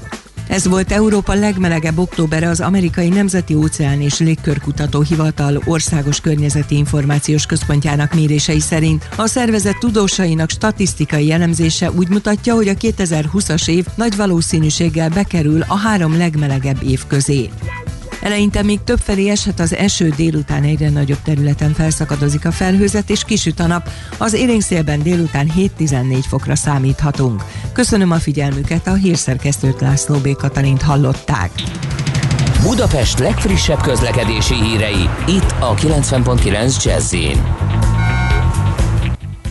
[0.48, 7.46] Ez volt Európa legmelegebb októbere az amerikai Nemzeti Óceán és Légkörkutató Hivatal országos környezeti információs
[7.46, 9.08] központjának mérései szerint.
[9.16, 15.76] A szervezet tudósainak statisztikai elemzése úgy mutatja, hogy a 2020-as év nagy valószínűséggel bekerül a
[15.76, 17.50] három legmelegebb év közé.
[18.20, 23.60] Eleinte még többfelé eshet az eső, délután egyre nagyobb területen felszakadozik a felhőzet és kisüt
[23.60, 23.88] a nap.
[24.18, 27.44] Az élénkszélben délután 7-14 fokra számíthatunk.
[27.72, 30.36] Köszönöm a figyelmüket, a hírszerkesztőt László B.
[30.36, 31.50] Katalint hallották.
[32.62, 37.14] Budapest legfrissebb közlekedési hírei, itt a 90.9 jazz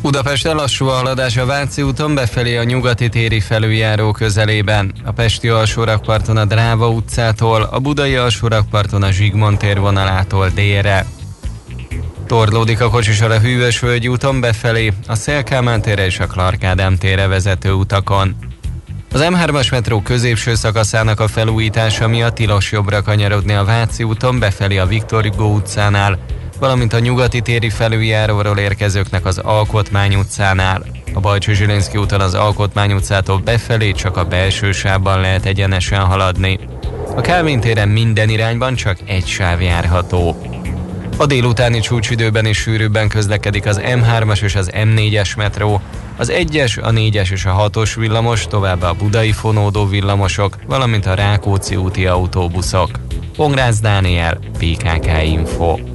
[0.05, 4.93] Budapest lassú a haladás a Váci úton befelé a nyugati téri felüljáró közelében.
[5.03, 11.05] A Pesti alsórakparton a Dráva utcától, a Budai alsórakparton a Zsigmond tér vonalától délre.
[12.27, 16.97] Torlódik a kocsisor a Hűvös Völgy úton befelé, a Szélkámán térre és a Clark Ádám
[16.97, 18.35] térre vezető utakon.
[19.11, 24.77] Az M3-as metró középső szakaszának a felújítása miatt tilos jobbra kanyarodni a Váci úton befelé
[24.77, 26.19] a Viktor Hugo utcánál,
[26.65, 30.85] valamint a nyugati téri felüljáróról érkezőknek az Alkotmány utcánál.
[31.13, 36.59] A Bajcsó Zsilinszki úton az Alkotmány utcától befelé csak a belső sávban lehet egyenesen haladni.
[37.15, 40.35] A Kálvin téren minden irányban csak egy sáv járható.
[41.17, 45.81] A délutáni csúcsidőben is sűrűbben közlekedik az M3-as és az M4-es metró,
[46.17, 51.13] az 1-es, a 4-es és a 6-os villamos, továbbá a budai fonódó villamosok, valamint a
[51.13, 52.89] Rákóczi úti autóbuszok.
[53.35, 55.94] Pongrász Dániel, PKK Info.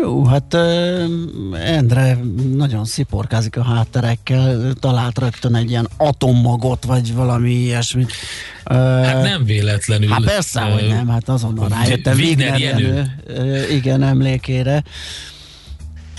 [0.00, 1.04] Jó, hát uh,
[1.64, 2.18] Endre
[2.54, 8.12] nagyon sziporkázik a hátterekkel, talált rögtön egy ilyen atommagot, vagy valami ilyesmit.
[8.70, 10.08] Uh, hát nem véletlenül.
[10.08, 13.12] Hát persze, uh, hogy nem, hát azonnal rájöttem Wigner Jenő,
[13.70, 14.82] igen, emlékére.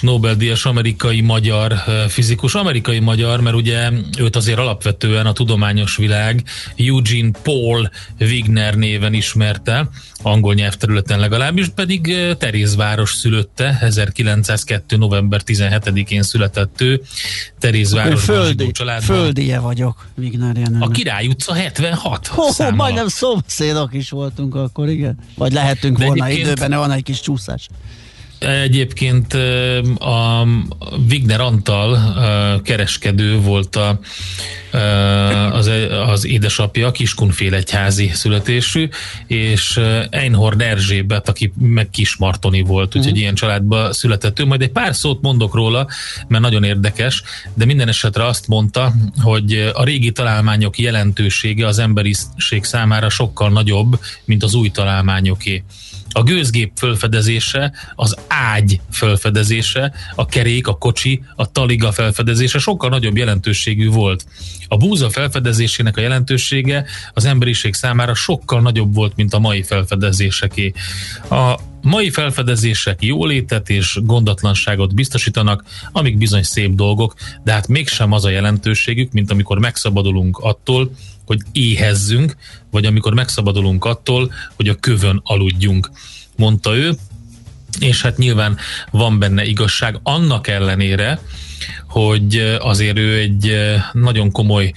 [0.01, 1.73] Nobel-díjas amerikai-magyar
[2.07, 6.43] fizikus, amerikai-magyar, mert ugye őt azért alapvetően a tudományos világ
[6.77, 7.89] Eugene Paul
[8.19, 9.89] Wigner néven ismerte,
[10.21, 14.97] angol nyelvterületen legalábbis, pedig Terézváros szülötte, 1902.
[14.97, 17.01] november 17-én született ő,
[17.59, 18.71] Terézváros földi,
[19.01, 25.17] Földije vagyok, Wigner A Király utca 76 Ho, Majdnem szomszédok is voltunk akkor, igen.
[25.35, 27.67] Vagy lehetünk De volna időben, van egy kis csúszás.
[28.41, 29.33] Egyébként
[29.99, 30.47] a
[31.09, 31.99] Wigner Antal
[32.63, 33.99] kereskedő volt a,
[35.51, 35.71] az,
[36.07, 38.89] az édesapja, Kiskunfélegyházi születésű,
[39.27, 39.79] és
[40.09, 43.19] Einhorn Erzsébet, aki meg Kismartoni volt, úgyhogy uh-huh.
[43.19, 44.45] ilyen családba született ő.
[44.45, 45.87] Majd egy pár szót mondok róla,
[46.27, 47.23] mert nagyon érdekes,
[47.53, 53.99] de minden esetre azt mondta, hogy a régi találmányok jelentősége az emberiség számára sokkal nagyobb,
[54.25, 55.63] mint az új találmányoké
[56.11, 63.17] a gőzgép fölfedezése, az ágy fölfedezése, a kerék, a kocsi, a taliga felfedezése sokkal nagyobb
[63.17, 64.25] jelentőségű volt.
[64.67, 70.73] A búza felfedezésének a jelentősége az emberiség számára sokkal nagyobb volt, mint a mai felfedezéseké.
[71.29, 78.25] A mai felfedezések jólétet és gondatlanságot biztosítanak, amik bizony szép dolgok, de hát mégsem az
[78.25, 80.91] a jelentőségük, mint amikor megszabadulunk attól,
[81.31, 82.35] hogy éhezzünk,
[82.71, 85.91] vagy amikor megszabadulunk attól, hogy a kövön aludjunk,
[86.35, 86.93] mondta ő,
[87.79, 88.57] és hát nyilván
[88.91, 91.19] van benne igazság, annak ellenére,
[91.87, 93.55] hogy azért ő egy
[93.93, 94.73] nagyon komoly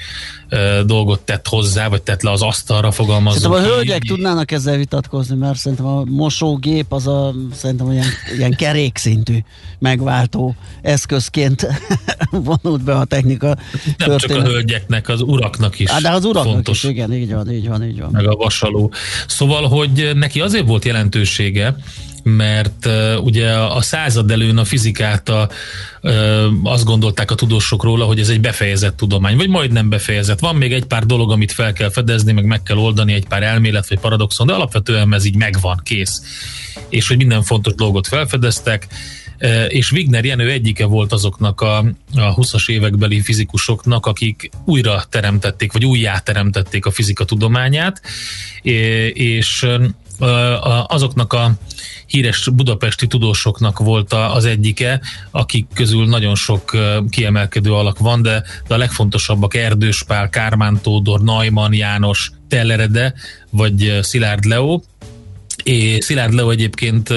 [0.85, 3.43] dolgot tett hozzá, vagy tett le az asztalra, fogalmazunk.
[3.43, 8.07] Szerintem a hölgyek tudnának ezzel vitatkozni, mert szerintem a mosógép az a szerintem olyan,
[8.37, 9.39] ilyen kerékszintű
[9.79, 11.67] megváltó eszközként
[12.31, 13.47] vonult be a technika.
[13.47, 13.57] Nem
[13.97, 14.21] történet.
[14.21, 15.91] csak a hölgyeknek, az uraknak is.
[15.91, 16.83] Há, de az uraknak fontos.
[16.83, 18.11] is, igen, így van, így van, így van.
[18.13, 18.93] Meg a vasaló.
[19.27, 21.77] Szóval, hogy neki azért volt jelentősége,
[22.25, 25.49] mert uh, ugye a század előn a fizikát a,
[26.03, 30.39] uh, azt gondolták a tudósok róla, hogy ez egy befejezett tudomány, vagy majdnem befejezett.
[30.39, 33.43] Van még egy pár dolog, amit fel kell fedezni, meg meg kell oldani, egy pár
[33.43, 36.23] elmélet vagy paradoxon, de alapvetően ez így megvan, kész.
[36.89, 38.87] És hogy minden fontos dolgot felfedeztek,
[39.69, 41.79] és Wigner Jenő egyike volt azoknak a,
[42.15, 48.03] a 20-as évekbeli fizikusoknak, akik újra teremtették, vagy újjá teremtették a fizika tudományát,
[49.13, 49.67] és
[50.87, 51.53] azoknak a
[52.07, 55.01] híres budapesti tudósoknak volt az egyike,
[55.31, 56.77] akik közül nagyon sok
[57.11, 63.15] kiemelkedő alak van, de, de a legfontosabbak Erdős Pál, Kármán Tódor, Najman János, Tellerede,
[63.51, 64.85] vagy Szilárd Leó,
[65.65, 67.09] és Szilárd Leo egyébként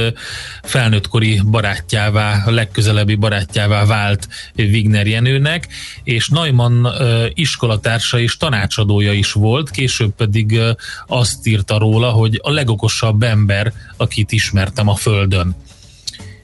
[0.63, 5.67] felnőttkori barátjává, a legközelebbi barátjává vált Wigner Jenőnek,
[6.03, 6.87] és Neumann
[7.33, 10.59] iskolatársa és tanácsadója is volt, később pedig
[11.07, 15.55] azt írta róla, hogy a legokosabb ember, akit ismertem a Földön.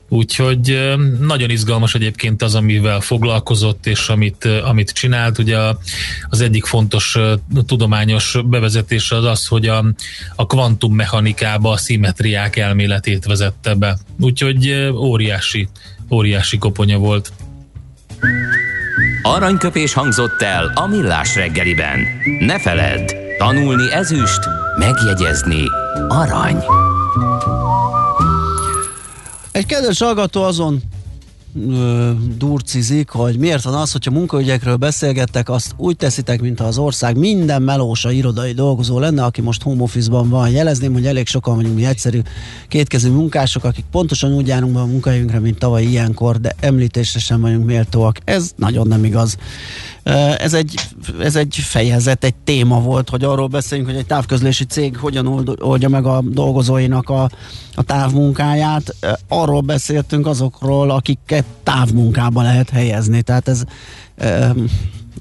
[0.10, 5.38] Úgyhogy nagyon izgalmas egyébként az, amivel foglalkozott, és amit, amit csinált.
[5.38, 5.58] Ugye
[6.30, 7.18] az egyik fontos
[7.66, 9.86] tudományos bevezetés az az, hogy a,
[10.36, 13.98] a kvantummechanikába a szimmetriák elméletét vezette be.
[14.20, 15.68] Úgyhogy óriási,
[16.10, 17.32] óriási koponya volt.
[19.22, 22.00] Aranyköpés hangzott el a millás reggeliben.
[22.40, 24.40] Ne feledd, tanulni ezüst,
[24.78, 25.64] megjegyezni
[26.08, 26.64] arany.
[29.54, 30.82] Egy kedves hallgató azon
[31.70, 37.18] ö, durcizik, hogy miért van az, hogyha munkaügyekről beszélgettek, azt úgy teszitek, mintha az ország
[37.18, 40.50] minden melósa irodai dolgozó lenne, aki most home office-ban van.
[40.50, 42.22] Jelezném, hogy elég sokan vagyunk mi egyszerű
[42.68, 47.42] kétkezű munkások, akik pontosan úgy járunk be a munkahelyünkre, mint tavaly ilyenkor, de említésre sem
[47.42, 48.18] vagyunk méltóak.
[48.24, 49.38] Ez nagyon nem igaz.
[50.38, 50.80] Ez egy,
[51.20, 55.90] ez egy fejezet, egy téma volt, hogy arról beszéljünk, hogy egy távközlési cég hogyan oldja
[55.90, 57.30] meg a dolgozóinak a,
[57.76, 58.96] a távmunkáját.
[59.28, 63.22] Arról beszéltünk azokról, akiket távmunkába lehet helyezni.
[63.22, 63.64] Tehát ez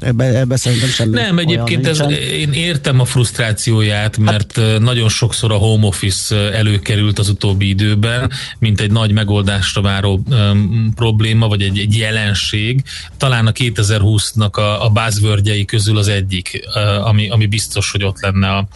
[0.02, 2.00] Ebbe, ebbe szerintem semmi Nem, egyébként ez,
[2.32, 8.30] én értem a frusztrációját, mert hát, nagyon sokszor a home office előkerült az utóbbi időben,
[8.58, 12.82] mint egy nagy megoldásra váró um, probléma, vagy egy, egy jelenség.
[13.16, 18.20] Talán a 2020-nak a, a buzzwordjei közül az egyik, uh, ami, ami biztos, hogy ott
[18.20, 18.66] lenne a,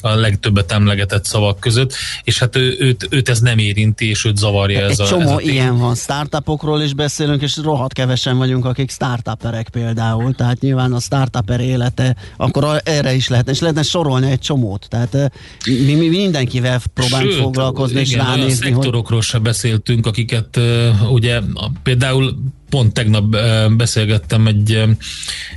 [0.00, 1.94] a legtöbbet emlegetett szavak között,
[2.24, 5.22] és hát ő, őt, őt ez nem érinti, és őt zavarja ez Egy a csomó
[5.22, 10.60] ez a ilyen van, startupokról is beszélünk, és rohadt kevesen vagyunk, akik startuperek például, tehát
[10.60, 15.32] nyilván a startuper élete, akkor erre is lehetne, és lehetne sorolni egy csomót, tehát
[15.64, 18.66] mi, mi mindenkivel próbálunk Sőt, foglalkozni, igen, és ránézni.
[18.70, 19.28] A szektorokról hogy...
[19.28, 21.40] se beszéltünk, akiket uh, ugye
[21.82, 22.38] például
[22.70, 23.36] pont tegnap
[23.76, 24.82] beszélgettem egy,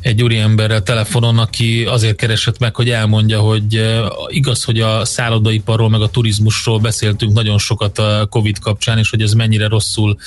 [0.01, 6.01] egy úriemberrel telefonon, aki azért keresett meg, hogy elmondja, hogy igaz, hogy a szállodaiparról meg
[6.01, 10.17] a turizmusról beszéltünk nagyon sokat a Covid kapcsán, és hogy ez mennyire rosszul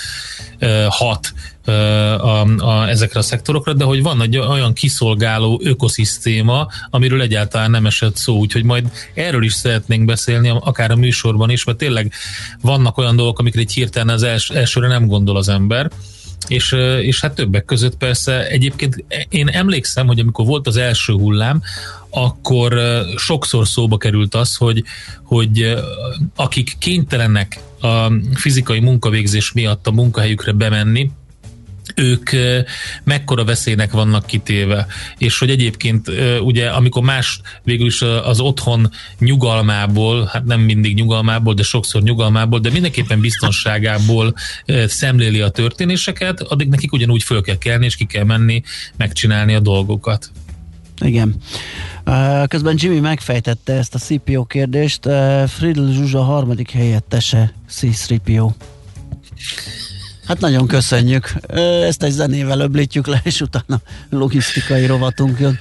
[0.89, 1.33] hat
[1.65, 7.87] a, a, ezekre a szektorokra, de hogy van egy olyan kiszolgáló ökoszisztéma, amiről egyáltalán nem
[7.87, 12.13] esett szó, úgyhogy majd erről is szeretnénk beszélni, akár a műsorban is, mert tényleg
[12.61, 15.91] vannak olyan dolgok, amikre egy hirtelen az els, elsőre nem gondol az ember,
[16.49, 21.63] és, és hát többek között persze egyébként én emlékszem, hogy amikor volt az első hullám,
[22.11, 22.79] akkor
[23.17, 24.83] sokszor szóba került az, hogy,
[25.23, 25.75] hogy
[26.37, 31.11] akik kénytelenek a fizikai munkavégzés miatt a munkahelyükre bemenni,
[31.95, 32.31] ők
[33.05, 34.87] mekkora veszélynek vannak kitéve,
[35.19, 41.55] és hogy egyébként ugye amikor más végül is az otthon nyugalmából, hát nem mindig nyugalmából,
[41.55, 44.35] de sokszor nyugalmából, de mindenképpen biztonságából
[44.87, 48.63] szemléli a történéseket, addig nekik ugyanúgy föl kell kelni, és ki kell menni,
[48.97, 50.31] megcsinálni a dolgokat.
[51.01, 51.35] Igen.
[52.49, 55.09] Közben Jimmy megfejtette ezt a CPO kérdést.
[55.47, 58.51] Friedl Zsuzsa harmadik helyettese C-3PO.
[60.27, 61.33] Hát nagyon köszönjük.
[61.87, 65.59] Ezt egy zenével öblítjük le, és utána logisztikai rovatunk jön.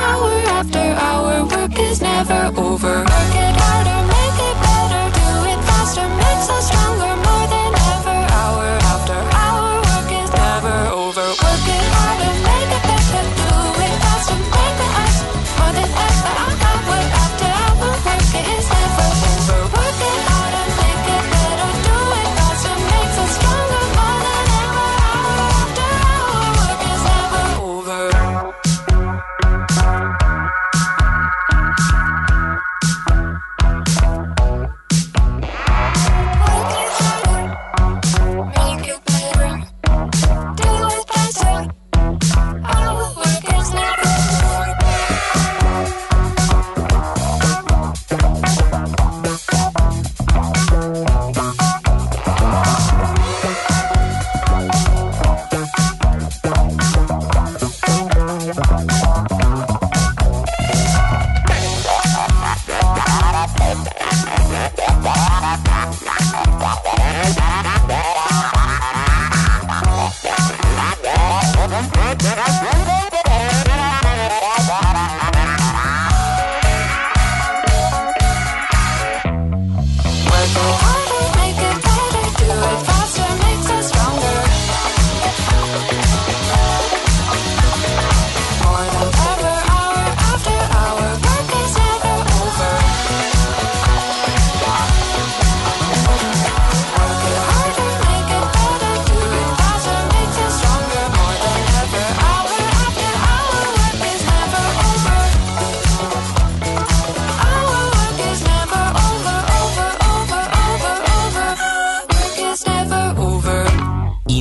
[0.00, 3.09] hour after hour, work is never over.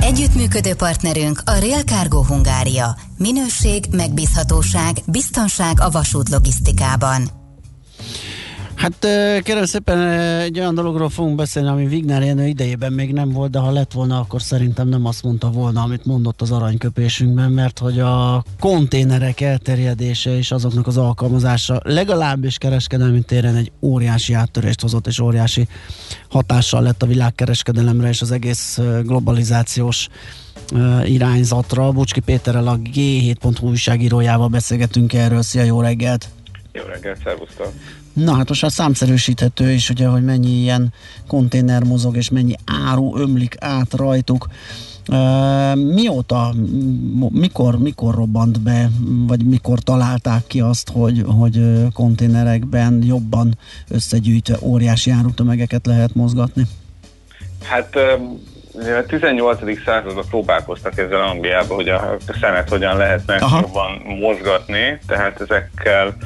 [0.00, 2.96] Együttműködő partnerünk a Real Cargo Hungária.
[3.18, 7.30] Minőség, megbízhatóság, biztonság a vasút logisztikában.
[8.80, 9.06] Hát
[9.42, 10.00] kérem szépen
[10.40, 13.92] egy olyan dologról fogunk beszélni, ami Vignár Jenő idejében még nem volt, de ha lett
[13.92, 19.40] volna, akkor szerintem nem azt mondta volna, amit mondott az aranyköpésünkben, mert hogy a konténerek
[19.40, 25.68] elterjedése és azoknak az alkalmazása legalábbis kereskedelmi téren egy óriási áttörést hozott, és óriási
[26.28, 30.08] hatással lett a világkereskedelemre és az egész globalizációs
[31.04, 31.92] irányzatra.
[31.92, 35.42] Bucski Péterrel a G7.hu újságírójával beszélgetünk erről.
[35.42, 36.28] Szia, jó reggelt!
[36.72, 37.72] Jó reggelt, szervusztok!
[38.12, 40.92] Na hát most a számszerűsíthető is, ugye, hogy mennyi ilyen
[41.26, 42.54] konténer mozog, és mennyi
[42.86, 44.46] áru ömlik át rajtuk.
[45.08, 46.54] Uh, mióta,
[47.30, 48.88] mikor, mikor robbant be,
[49.26, 51.60] vagy mikor találták ki azt, hogy, hogy
[51.92, 53.58] konténerekben jobban
[53.88, 56.62] összegyűjtve óriási árutömegeket lehet mozgatni?
[57.62, 57.96] Hát
[58.74, 59.84] a 18.
[59.84, 63.60] században próbálkoztak ezzel Angliában, hogy a szemet hogyan lehetne Aha.
[63.60, 66.16] jobban mozgatni, tehát ezekkel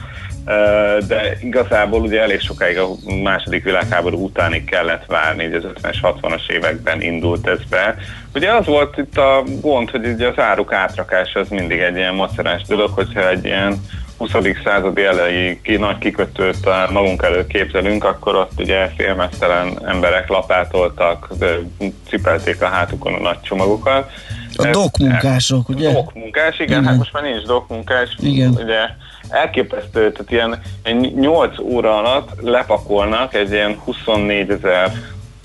[1.06, 2.88] de igazából ugye elég sokáig a
[3.22, 7.96] második világháború utánig kellett várni, így az 50-es, 60-as években indult ez be.
[8.34, 12.14] Ugye az volt itt a gond, hogy ugye az áruk átrakása az mindig egy ilyen
[12.14, 13.76] macerás dolog, hogyha egy ilyen
[14.16, 14.30] 20.
[14.64, 21.28] századi elejé ki, nagy kikötőt magunk előtt képzelünk, akkor ott ugye félmeztelen emberek lapátoltak,
[22.08, 24.10] cipelték a hátukon a nagy csomagokat.
[24.56, 25.92] A dokmunkások, ugye?
[25.92, 28.16] Dokmunkás, igen, igen, hát most már nincs dokmunkás.
[28.20, 28.50] Igen.
[28.50, 28.78] Ugye
[29.28, 34.92] elképesztő, tehát ilyen, ilyen 8 óra alatt lepakolnak egy ilyen 24 ezer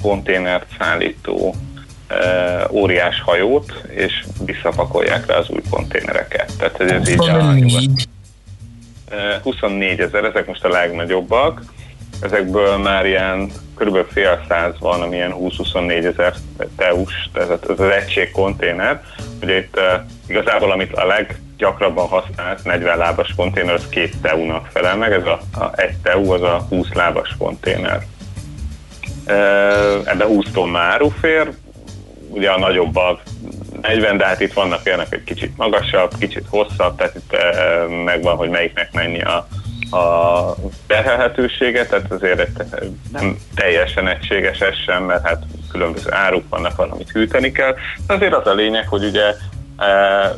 [0.01, 1.55] konténert szállító
[2.07, 6.51] e, óriás hajót, és visszapakolják rá az új konténereket.
[6.57, 7.53] Tehát ez így a,
[9.09, 11.63] e, 24 ezer, ezek most a legnagyobbak.
[12.21, 14.11] Ezekből már ilyen kb.
[14.11, 16.33] fél száz van, ami ilyen 20-24 ezer
[16.77, 19.03] teus, ez, ez az egység konténer.
[19.41, 24.67] Ugye itt e, igazából amit a leg gyakrabban használt 40 lábas konténer, az két TEU-nak
[24.71, 28.05] felel meg, ez a, a egy TEU az a 20 lábas konténer.
[30.05, 31.49] Ebben 20 tonna áru fér,
[32.29, 33.21] ugye a nagyobbak
[33.81, 37.35] 40, de hát itt vannak olyanok, egy kicsit magasabb, kicsit hosszabb, tehát itt
[38.05, 39.47] megvan, hogy melyiknek mennyi a,
[39.91, 40.55] a
[40.87, 42.63] terhelhetősége, tehát azért
[43.11, 47.75] nem teljesen egységes ez sem, mert hát különböző áruk vannak, valamit hűteni kell.
[48.07, 49.33] De azért az a lényeg, hogy ugye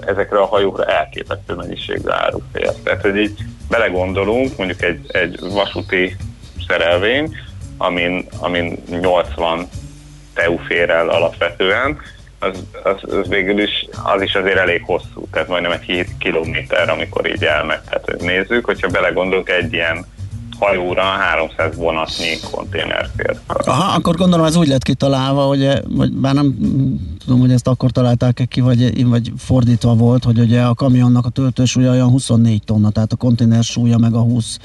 [0.05, 2.71] ezekre a hajókra elképesztő mennyiségű áru fér.
[2.83, 3.39] Tehát, hogy így
[3.69, 6.15] belegondolunk, mondjuk egy, egy vasúti
[6.67, 7.37] szerelvény,
[7.77, 9.69] amin, amin 80
[10.33, 12.01] TEU fér el alapvetően,
[12.41, 16.89] az, az, az végül is, az is azért elég hosszú, tehát majdnem egy 7 kilométer,
[16.89, 17.79] amikor így elmegy.
[17.81, 20.05] Tehát nézzük, hogyha belegondolunk egy ilyen
[20.59, 23.39] hajóra 300 vonatnyi konténer fér.
[23.47, 26.55] Aha, akkor gondolom ez úgy lett kitalálva, hogy, vagy bár nem
[27.25, 31.29] tudom, hogy ezt akkor találták-e ki, vagy, vagy fordítva volt, hogy ugye a kamionnak a
[31.29, 34.57] töltősúlya olyan 24 tonna, tehát a konténer súlya meg a 20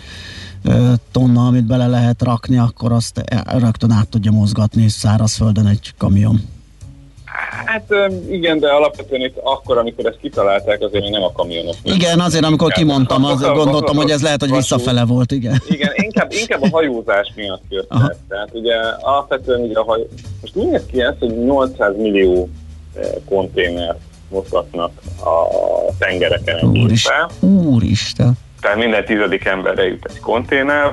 [1.12, 3.22] tonna, amit bele lehet rakni, akkor azt
[3.58, 6.55] rögtön át tudja mozgatni szárazföldön egy kamion.
[7.66, 7.94] Hát
[8.30, 11.74] igen, de alapvetően itt akkor, amikor ezt kitalálták, azért nem a kamionok.
[11.82, 15.62] Igen, azért amikor kimondtam, az gondoltam, hogy ez lehet, hogy visszafele volt, igen.
[15.68, 18.16] Igen, inkább, inkább a hajózás miatt jött ez.
[18.28, 20.08] Tehát ugye alapvetően ugye a hajó...
[20.40, 22.48] Most úgy néz ki ez, hogy 800 millió
[23.28, 23.96] konténer
[24.28, 25.48] mozgatnak a
[25.98, 26.64] tengereken.
[26.64, 27.28] Úristen.
[27.40, 28.32] Úristen.
[28.60, 30.92] Tehát minden tizedik emberre jut egy konténer,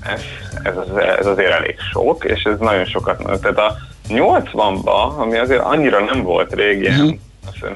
[0.00, 0.20] ez,
[0.62, 0.74] ez,
[1.18, 3.76] ez azért elég sok, és ez nagyon sokat, tehát a
[4.08, 7.18] 80-ban, ami azért annyira nem volt régen, uh-huh.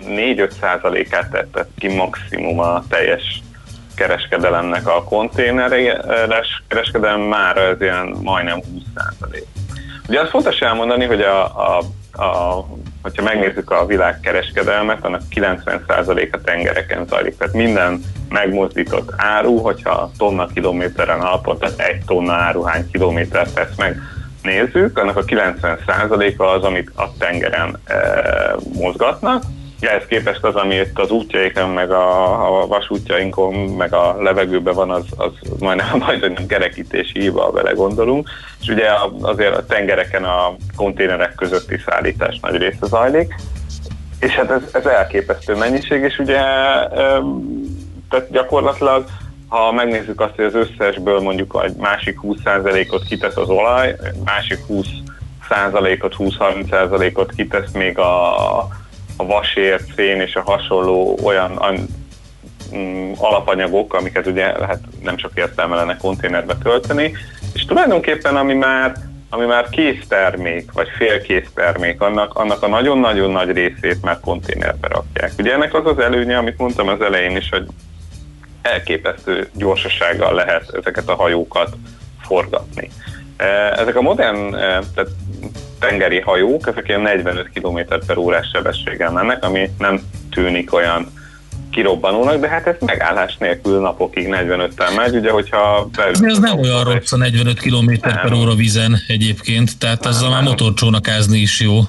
[0.07, 3.43] 4-5 százalékát tette ki maximum a teljes
[3.95, 9.47] kereskedelemnek a konténeres kereskedelem már az ilyen majdnem 20 százalék.
[10.09, 11.79] Ugye az fontos elmondani, hogy a, a,
[12.23, 12.67] a,
[13.03, 17.37] hogyha megnézzük a világkereskedelmet, annak 90%-a tengereken zajlik.
[17.37, 23.77] Tehát minden megmozdított áru, hogyha tonna kilométeren alapon, tehát egy tonna áru hány kilométert tesz
[23.77, 24.01] meg,
[24.43, 27.97] nézzük, annak a 90%-a az, amit a tengeren e,
[28.73, 29.43] mozgatnak.
[29.81, 34.91] Ehhez képest az, ami itt az útjaikon, meg a, a vasútjainkon, meg a levegőben van,
[34.91, 38.29] az, az majdnem, majdnem nem kerekítési hiba, vele gondolunk.
[38.61, 38.87] És ugye
[39.21, 43.35] azért a tengereken a konténerek közötti szállítás nagy része zajlik.
[44.21, 46.41] És hát ez, ez elképesztő mennyiség, és ugye
[48.09, 49.05] tehát gyakorlatilag
[49.49, 56.15] ha megnézzük azt, hogy az összesből mondjuk egy másik 20%-ot kitesz az olaj, másik 20%-ot,
[56.19, 58.59] 20-30%-ot kitesz még a,
[59.17, 61.87] a vasért, szén és a hasonló olyan an,
[62.75, 67.17] mm, alapanyagok, amiket ugye lehet nem csak értelme lenne konténerbe tölteni,
[67.55, 68.95] és tulajdonképpen ami már
[69.31, 75.33] ami már késztermék, vagy félkésztermék, annak, annak a nagyon-nagyon nagy részét már konténerbe rakják.
[75.39, 77.67] Ugye ennek az az előnye, amit mondtam az elején is, hogy
[78.63, 81.77] elképesztő gyorsasággal lehet ezeket a hajókat
[82.21, 82.91] forgatni.
[83.37, 83.45] E,
[83.77, 84.59] ezek a modern e,
[84.95, 85.11] tehát
[85.79, 90.01] tengeri hajók, ezek ilyen 45 km per órás sebességgel mennek, ami nem
[90.31, 91.13] tűnik olyan
[91.71, 95.89] kirobbanónak, de hát ez megállás nélkül napokig 45-tel megy, ugye, hogyha...
[95.97, 100.43] Ez nem olyan rossz a 45 km per óra vizen egyébként, tehát nem, azzal már
[100.43, 101.81] motorcsónakázni is jó.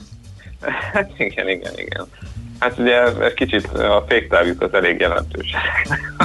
[0.93, 2.07] Hát igen, igen, igen.
[2.59, 5.47] Hát ugye ez kicsit a féktávjuk az elég jelentős.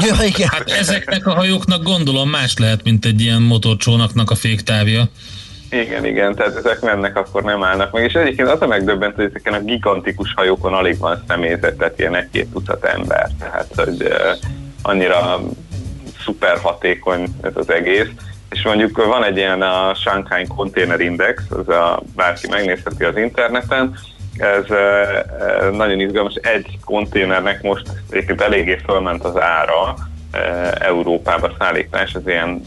[0.00, 0.48] Ja, igen.
[0.54, 5.04] Hát ezeknek a hajóknak gondolom más lehet, mint egy ilyen motorcsónaknak a féktávja.
[5.70, 8.04] Igen, igen, tehát ezek mennek, akkor nem állnak meg.
[8.04, 12.14] És egyébként az a megdöbbentő, hogy ezeken a gigantikus hajókon alig van személyzet, tehát ilyen
[12.14, 13.30] egy-két tucat ember.
[13.38, 14.50] Tehát, hogy uh,
[14.82, 15.40] annyira
[16.24, 18.08] szuper hatékony ez az egész.
[18.50, 23.98] És mondjuk van egy ilyen a Shanghai Container Index, az a, bárki megnézheti az interneten,
[24.36, 24.64] ez
[25.72, 26.34] nagyon izgalmas.
[26.34, 29.94] Egy konténernek most egyébként eléggé fölment az ára,
[30.78, 32.62] Európába szállítás, ez ilyen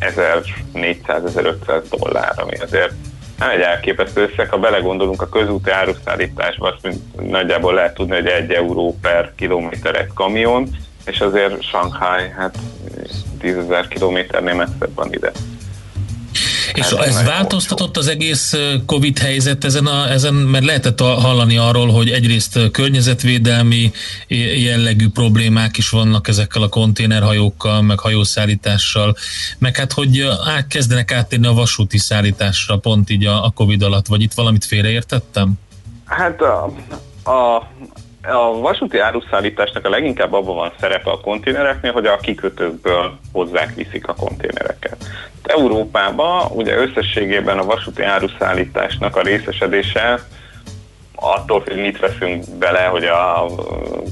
[0.00, 2.92] 1400-1500 dollár, ami azért
[3.38, 8.50] nem egy elképesztő összeg, ha belegondolunk a közúti áruszállításba, azt nagyjából lehet tudni, hogy egy
[8.50, 10.68] euró per kilométer egy kamion,
[11.06, 12.58] és azért Shanghai hát
[13.38, 15.30] 10 ezer kilométernél messzebb van ide.
[16.74, 18.56] És hát ez változtatott az egész
[18.86, 23.92] Covid helyzet ezen, a, ezen, mert lehetett hallani arról, hogy egyrészt környezetvédelmi
[24.56, 29.16] jellegű problémák is vannak ezekkel a konténerhajókkal, meg hajószállítással,
[29.58, 30.28] meg hát, hogy
[30.68, 35.52] kezdenek áttérni a vasúti szállításra pont így a, a Covid alatt, vagy itt valamit félreértettem?
[36.04, 36.64] Hát a,
[37.30, 37.68] a
[38.30, 44.08] a vasúti áruszállításnak a leginkább abban van szerepe a konténereknél, hogy a kikötőkből hozzák, viszik
[44.08, 44.96] a konténereket.
[45.42, 50.18] Európában ugye összességében a vasúti áruszállításnak a részesedése
[51.14, 53.46] attól, hogy mit veszünk bele, hogy a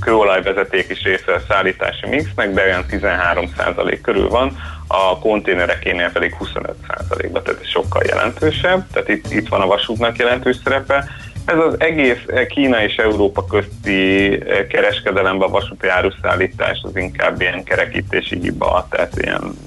[0.00, 4.56] kőolajvezeték is része a szállítási mixnek, de olyan 13% körül van,
[4.86, 11.04] a konténerekénél pedig 25%-ban, tehát sokkal jelentősebb, tehát itt, itt van a vasútnak jelentős szerepe,
[11.49, 14.38] ez az egész Kína és Európa közti
[14.68, 19.59] kereskedelemben a vasúti áruszállítás az inkább ilyen kerekítési hiba, tehát ilyen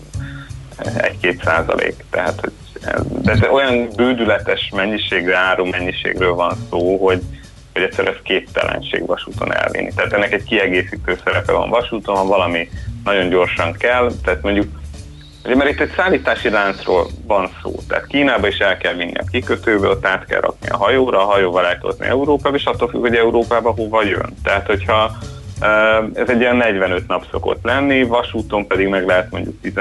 [1.21, 1.95] 1-2 százalék.
[2.09, 2.51] Tehát, hogy
[3.21, 7.21] de olyan bődületes mennyiségre, áru mennyiségről van szó, hogy,
[7.73, 9.91] hogy egyszer ez képtelenség vasúton elvinni.
[9.95, 12.69] Tehát ennek egy kiegészítő szerepe van vasúton, ha valami
[13.03, 14.80] nagyon gyorsan kell, tehát mondjuk
[15.43, 19.87] Mert itt egy szállítási láncról van szó, tehát Kínába is el kell vinni a kikötőbe,
[19.87, 23.71] ott át kell rakni a hajóra, a hajóval eltozni Európába, és attól függ, hogy Európába
[23.71, 24.33] hova jön.
[24.43, 25.17] Tehát, hogyha
[26.13, 29.73] ez egy ilyen 45 nap szokott lenni, vasúton pedig meg lehet mondjuk 10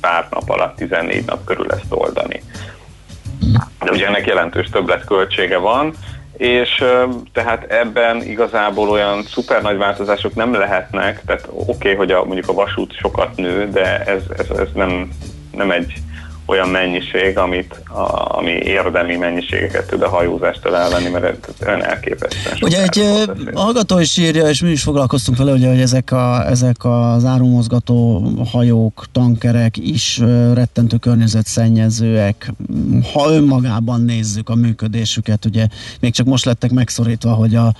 [0.00, 2.42] pár nap alatt, 14 nap körül ezt oldani.
[3.84, 5.94] De ugye ennek jelentős többletköltsége van,
[6.36, 6.84] és
[7.32, 12.48] tehát ebben igazából olyan szuper nagy változások nem lehetnek, tehát oké, okay, hogy a, mondjuk
[12.48, 15.10] a vasút sokat nő, de ez, ez, ez nem,
[15.52, 15.92] nem egy
[16.46, 22.56] olyan mennyiség, amit, a, ami érdemi mennyiségeket tud a hajózástól elvenni, mert ez olyan elképesztően.
[22.60, 23.24] Ugye egy
[23.54, 28.30] hallgató is írja, és mi is foglalkoztunk vele, ugye, hogy ezek, a, ezek az árumozgató
[28.52, 30.18] hajók, tankerek is
[30.54, 32.52] rettentő környezetszennyezőek.
[33.12, 35.66] Ha önmagában nézzük a működésüket, ugye
[36.00, 37.74] még csak most lettek megszorítva, hogy a,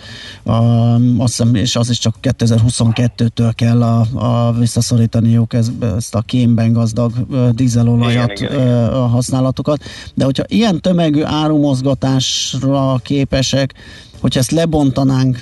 [0.50, 6.20] a azt hiszem, és az is csak 2022-től kell a, a visszaszorítaniuk ezt, ezt a
[6.20, 7.12] kémben gazdag
[7.54, 8.53] dízelolajat igen, igen
[8.92, 9.84] a használatokat,
[10.14, 13.74] de hogyha ilyen tömegű árumozgatásra képesek,
[14.20, 15.38] hogyha ezt lebontanánk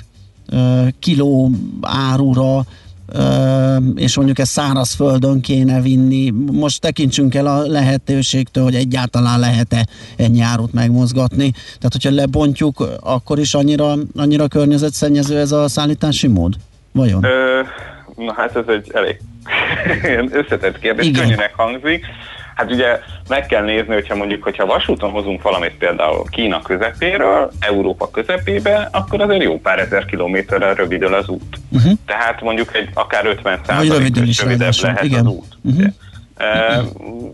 [0.99, 1.51] kiló
[1.81, 2.65] árura,
[3.95, 6.29] és mondjuk ezt szárazföldön kéne vinni.
[6.51, 9.87] Most tekintsünk el a lehetőségtől, hogy egyáltalán lehet-e
[10.17, 11.51] ennyi árut megmozgatni.
[11.51, 16.55] Tehát, hogyha lebontjuk, akkor is annyira, annyira környezetszennyező ez a szállítási mód?
[16.91, 17.23] Vajon?
[17.23, 17.61] Ö,
[18.15, 19.21] na hát ez egy elég
[20.41, 21.21] összetett kérdés, Igen.
[21.21, 22.05] könnyűnek hangzik.
[22.55, 28.09] Hát ugye meg kell nézni, hogyha mondjuk, hogyha vasúton hozunk valamit például Kína közepéről, Európa
[28.09, 31.59] közepébe, akkor azért jó pár ezer kilométerrel rövidül az út.
[31.69, 31.91] Uh-huh.
[32.05, 35.25] Tehát mondjuk egy akár 50 százalékos rövidebb lehet igen.
[35.25, 35.57] az út.
[35.61, 35.93] Uh-huh.
[36.37, 36.81] E,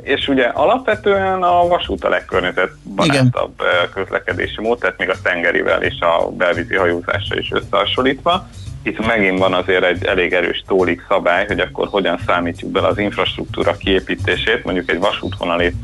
[0.02, 3.62] és ugye alapvetően a vasút a legkörnyezetbarátabb
[3.94, 8.48] közlekedési mód, tehát még a tengerivel és a belvízi hajózással is összehasonlítva.
[8.84, 12.98] Itt megint van azért egy elég erős tólik szabály, hogy akkor hogyan számítjuk bele az
[12.98, 15.76] infrastruktúra kiépítését, mondjuk egy vasútvonalét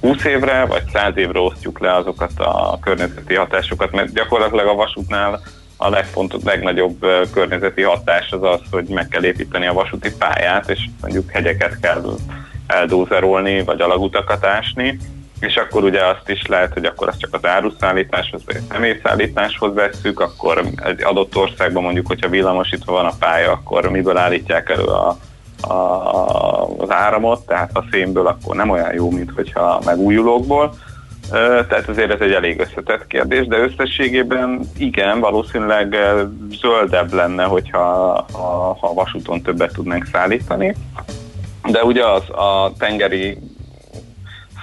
[0.00, 5.40] 20 évre vagy 100 évre osztjuk le azokat a környezeti hatásokat, mert gyakorlatilag a vasútnál
[5.76, 10.88] a legfontos, legnagyobb környezeti hatás az az, hogy meg kell építeni a vasúti pályát, és
[11.00, 12.16] mondjuk hegyeket kell
[12.66, 14.98] eldózerolni, vagy alagutakat ásni,
[15.44, 19.74] és akkor ugye azt is lehet, hogy akkor azt csak az áruszállításhoz vagy a személyszállításhoz
[19.74, 24.84] vesszük, akkor egy adott országban mondjuk, hogyha villamosítva van a pálya, akkor miből állítják elő
[24.84, 25.16] a,
[25.72, 30.74] a, az áramot, tehát a szénből akkor nem olyan jó, mint hogyha megújulókból.
[31.30, 35.96] Tehát azért ez egy elég összetett kérdés, de összességében igen, valószínűleg
[36.60, 37.82] zöldebb lenne, hogyha
[38.32, 40.74] ha, ha vasúton többet tudnánk szállítani.
[41.70, 43.38] De ugye az a tengeri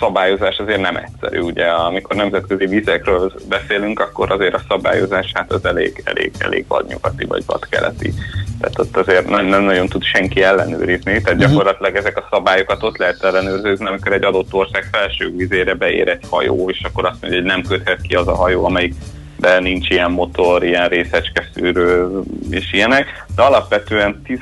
[0.02, 1.40] szabályozás azért nem egyszerű.
[1.40, 7.26] Ugye amikor nemzetközi vizekről beszélünk, akkor azért a szabályozás hát az elég, elég, elég vadnyugati
[7.26, 8.14] vagy vadkeleti.
[8.60, 11.48] Tehát ott azért nem, nem nagyon tud senki ellenőrizni, tehát mhm.
[11.48, 16.26] gyakorlatilag ezek a szabályokat ott lehet ellenőrizni, amikor egy adott ország felső vizére beér egy
[16.30, 18.94] hajó, és akkor azt mondja, hogy nem köthet ki az a hajó, amelyik
[19.42, 22.10] de nincs ilyen motor, ilyen részecskeszűrő
[22.50, 23.26] és ilyenek.
[23.36, 24.40] De alapvetően 10,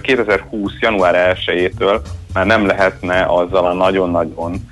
[0.00, 0.72] 2020.
[0.80, 2.00] január 1-től
[2.32, 4.70] már nem lehetne azzal a nagyon-nagyon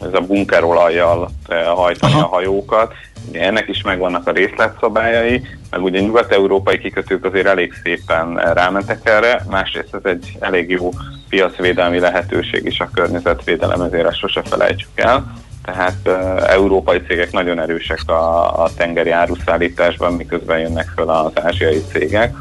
[0.00, 1.30] ez a bunkerolajjal
[1.74, 2.22] hajtani Aha.
[2.22, 2.94] a hajókat.
[3.28, 9.44] Ugye ennek is megvannak a részletszabályai, meg ugye nyugat-európai kikötők azért elég szépen rámentek erre,
[9.48, 10.90] másrészt ez egy elég jó
[11.28, 15.34] piacvédelmi lehetőség is a környezetvédelem, ezért ezt sose felejtsük el.
[15.72, 21.82] Tehát uh, európai cégek nagyon erősek a, a tengeri áruszállításban, miközben jönnek föl az ázsiai
[21.92, 22.34] cégek.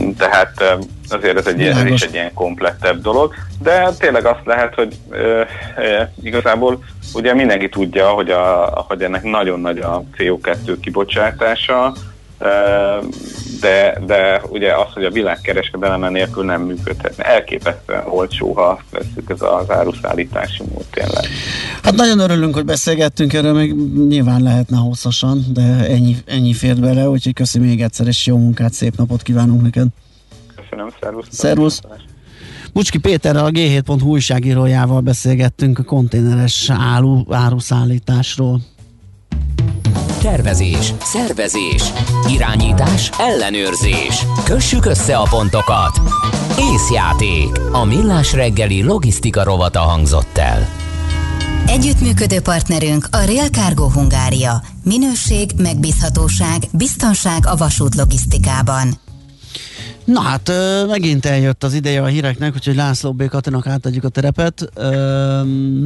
[0.00, 4.44] Mm, tehát uh, azért ez, egy, ez is egy ilyen komplettebb dolog, de tényleg azt
[4.44, 5.48] lehet, hogy uh,
[6.22, 6.84] igazából
[7.14, 11.94] ugye mindenki tudja, hogy, a, hogy ennek nagyon nagy a CO2 kibocsátása,
[13.60, 17.24] de, de ugye az, hogy a világkereskedelem nélkül nem működhetne.
[17.24, 21.26] Elképesztően olcsó, ha azt veszük ez az áruszállítási mód tényleg.
[21.82, 23.74] Hát nagyon örülünk, hogy beszélgettünk erről, még
[24.08, 28.72] nyilván lehetne hosszasan, de ennyi, ennyi fért bele, úgyhogy köszi még egyszer, és jó munkát,
[28.72, 29.86] szép napot kívánunk neked.
[30.56, 31.26] Köszönöm, szervusz.
[31.30, 31.80] Szervusz.
[32.72, 38.60] Bucski Péterrel, a G7.hu újságírójával beszélgettünk a konténeres áru, áruszállításról.
[40.24, 41.82] Tervezés, szervezés,
[42.28, 44.26] irányítás, ellenőrzés.
[44.44, 46.00] Kössük össze a pontokat.
[46.58, 47.60] Észjáték.
[47.72, 50.68] A millás reggeli logisztika rovata hangzott el.
[51.66, 54.62] Együttműködő partnerünk a Real Cargo Hungária.
[54.84, 59.03] Minőség, megbízhatóság, biztonság a vasút logisztikában.
[60.04, 60.52] Na hát
[60.86, 63.28] megint eljött az ideje a híreknek, úgyhogy László B.
[63.28, 64.70] Katinak átadjuk a terepet.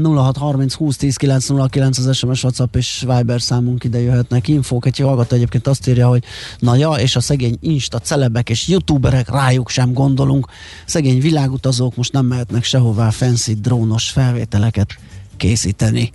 [0.02, 4.86] 0630 20 10 909 az SMS, WhatsApp és Viber számunk ide jöhetnek infók.
[4.86, 6.24] Egy hallgató egyébként azt írja, hogy
[6.58, 10.46] na ja, és a szegény Insta celebek és youtuberek rájuk sem gondolunk.
[10.84, 14.98] Szegény világutazók most nem mehetnek sehová fancy drónos felvételeket
[15.36, 16.10] készíteni.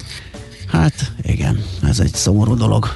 [0.67, 2.95] Hát igen, ez egy szomorú dolog.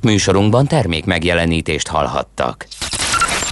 [0.00, 2.66] Műsorunkban termék megjelenítést hallhattak.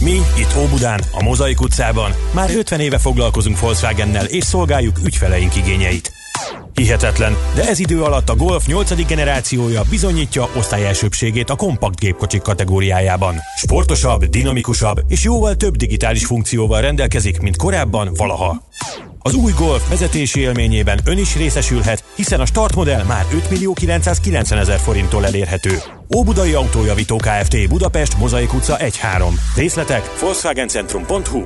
[0.00, 6.12] Mi itt Óbudán, a Mozaik utcában már 50 éve foglalkozunk Volkswagennel és szolgáljuk ügyfeleink igényeit.
[6.74, 9.06] Hihetetlen, de ez idő alatt a Golf 8.
[9.06, 13.36] generációja bizonyítja osztályelsőbségét a kompakt gépkocsik kategóriájában.
[13.56, 18.62] Sportosabb, dinamikusabb és jóval több digitális funkcióval rendelkezik, mint korábban valaha.
[19.22, 24.58] Az új Golf vezetési élményében ön is részesülhet, hiszen a startmodell már 5 millió 990
[24.58, 25.78] ezer forinttól elérhető.
[26.16, 27.68] Óbudai Autójavító Kft.
[27.68, 28.90] Budapest, Mozaik utca 1-3.
[29.56, 31.42] Részletek volkswagencentrum.hu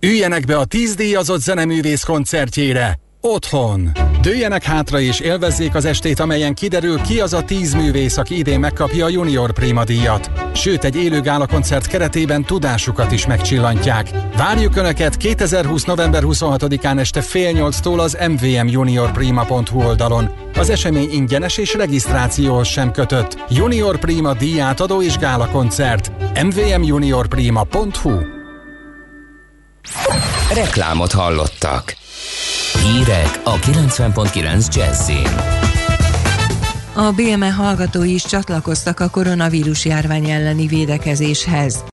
[0.00, 3.07] Üljenek be a 10 díjazott zeneművész koncertjére!
[3.20, 3.90] Otthon.
[4.20, 8.60] Dőjenek hátra és élvezzék az estét, amelyen kiderül ki az a tíz művész, aki idén
[8.60, 10.30] megkapja a Junior Prima díjat.
[10.54, 14.10] Sőt, egy élő koncert keretében tudásukat is megcsillantják.
[14.36, 15.84] Várjuk Önöket 2020.
[15.84, 20.30] november 26-án este fél nyolctól az mvmjuniorprima.hu oldalon.
[20.54, 23.44] Az esemény ingyenes és regisztrációhoz sem kötött.
[23.50, 25.14] Junior Prima díjátadó és
[25.52, 26.12] koncert.
[26.42, 28.18] mvmjuniorprima.hu
[30.54, 31.96] Reklámot hallottak.
[32.82, 35.66] Hírek a 90.9 Jazzin.
[36.94, 41.84] A BME hallgatói is csatlakoztak a koronavírus járvány elleni védekezéshez.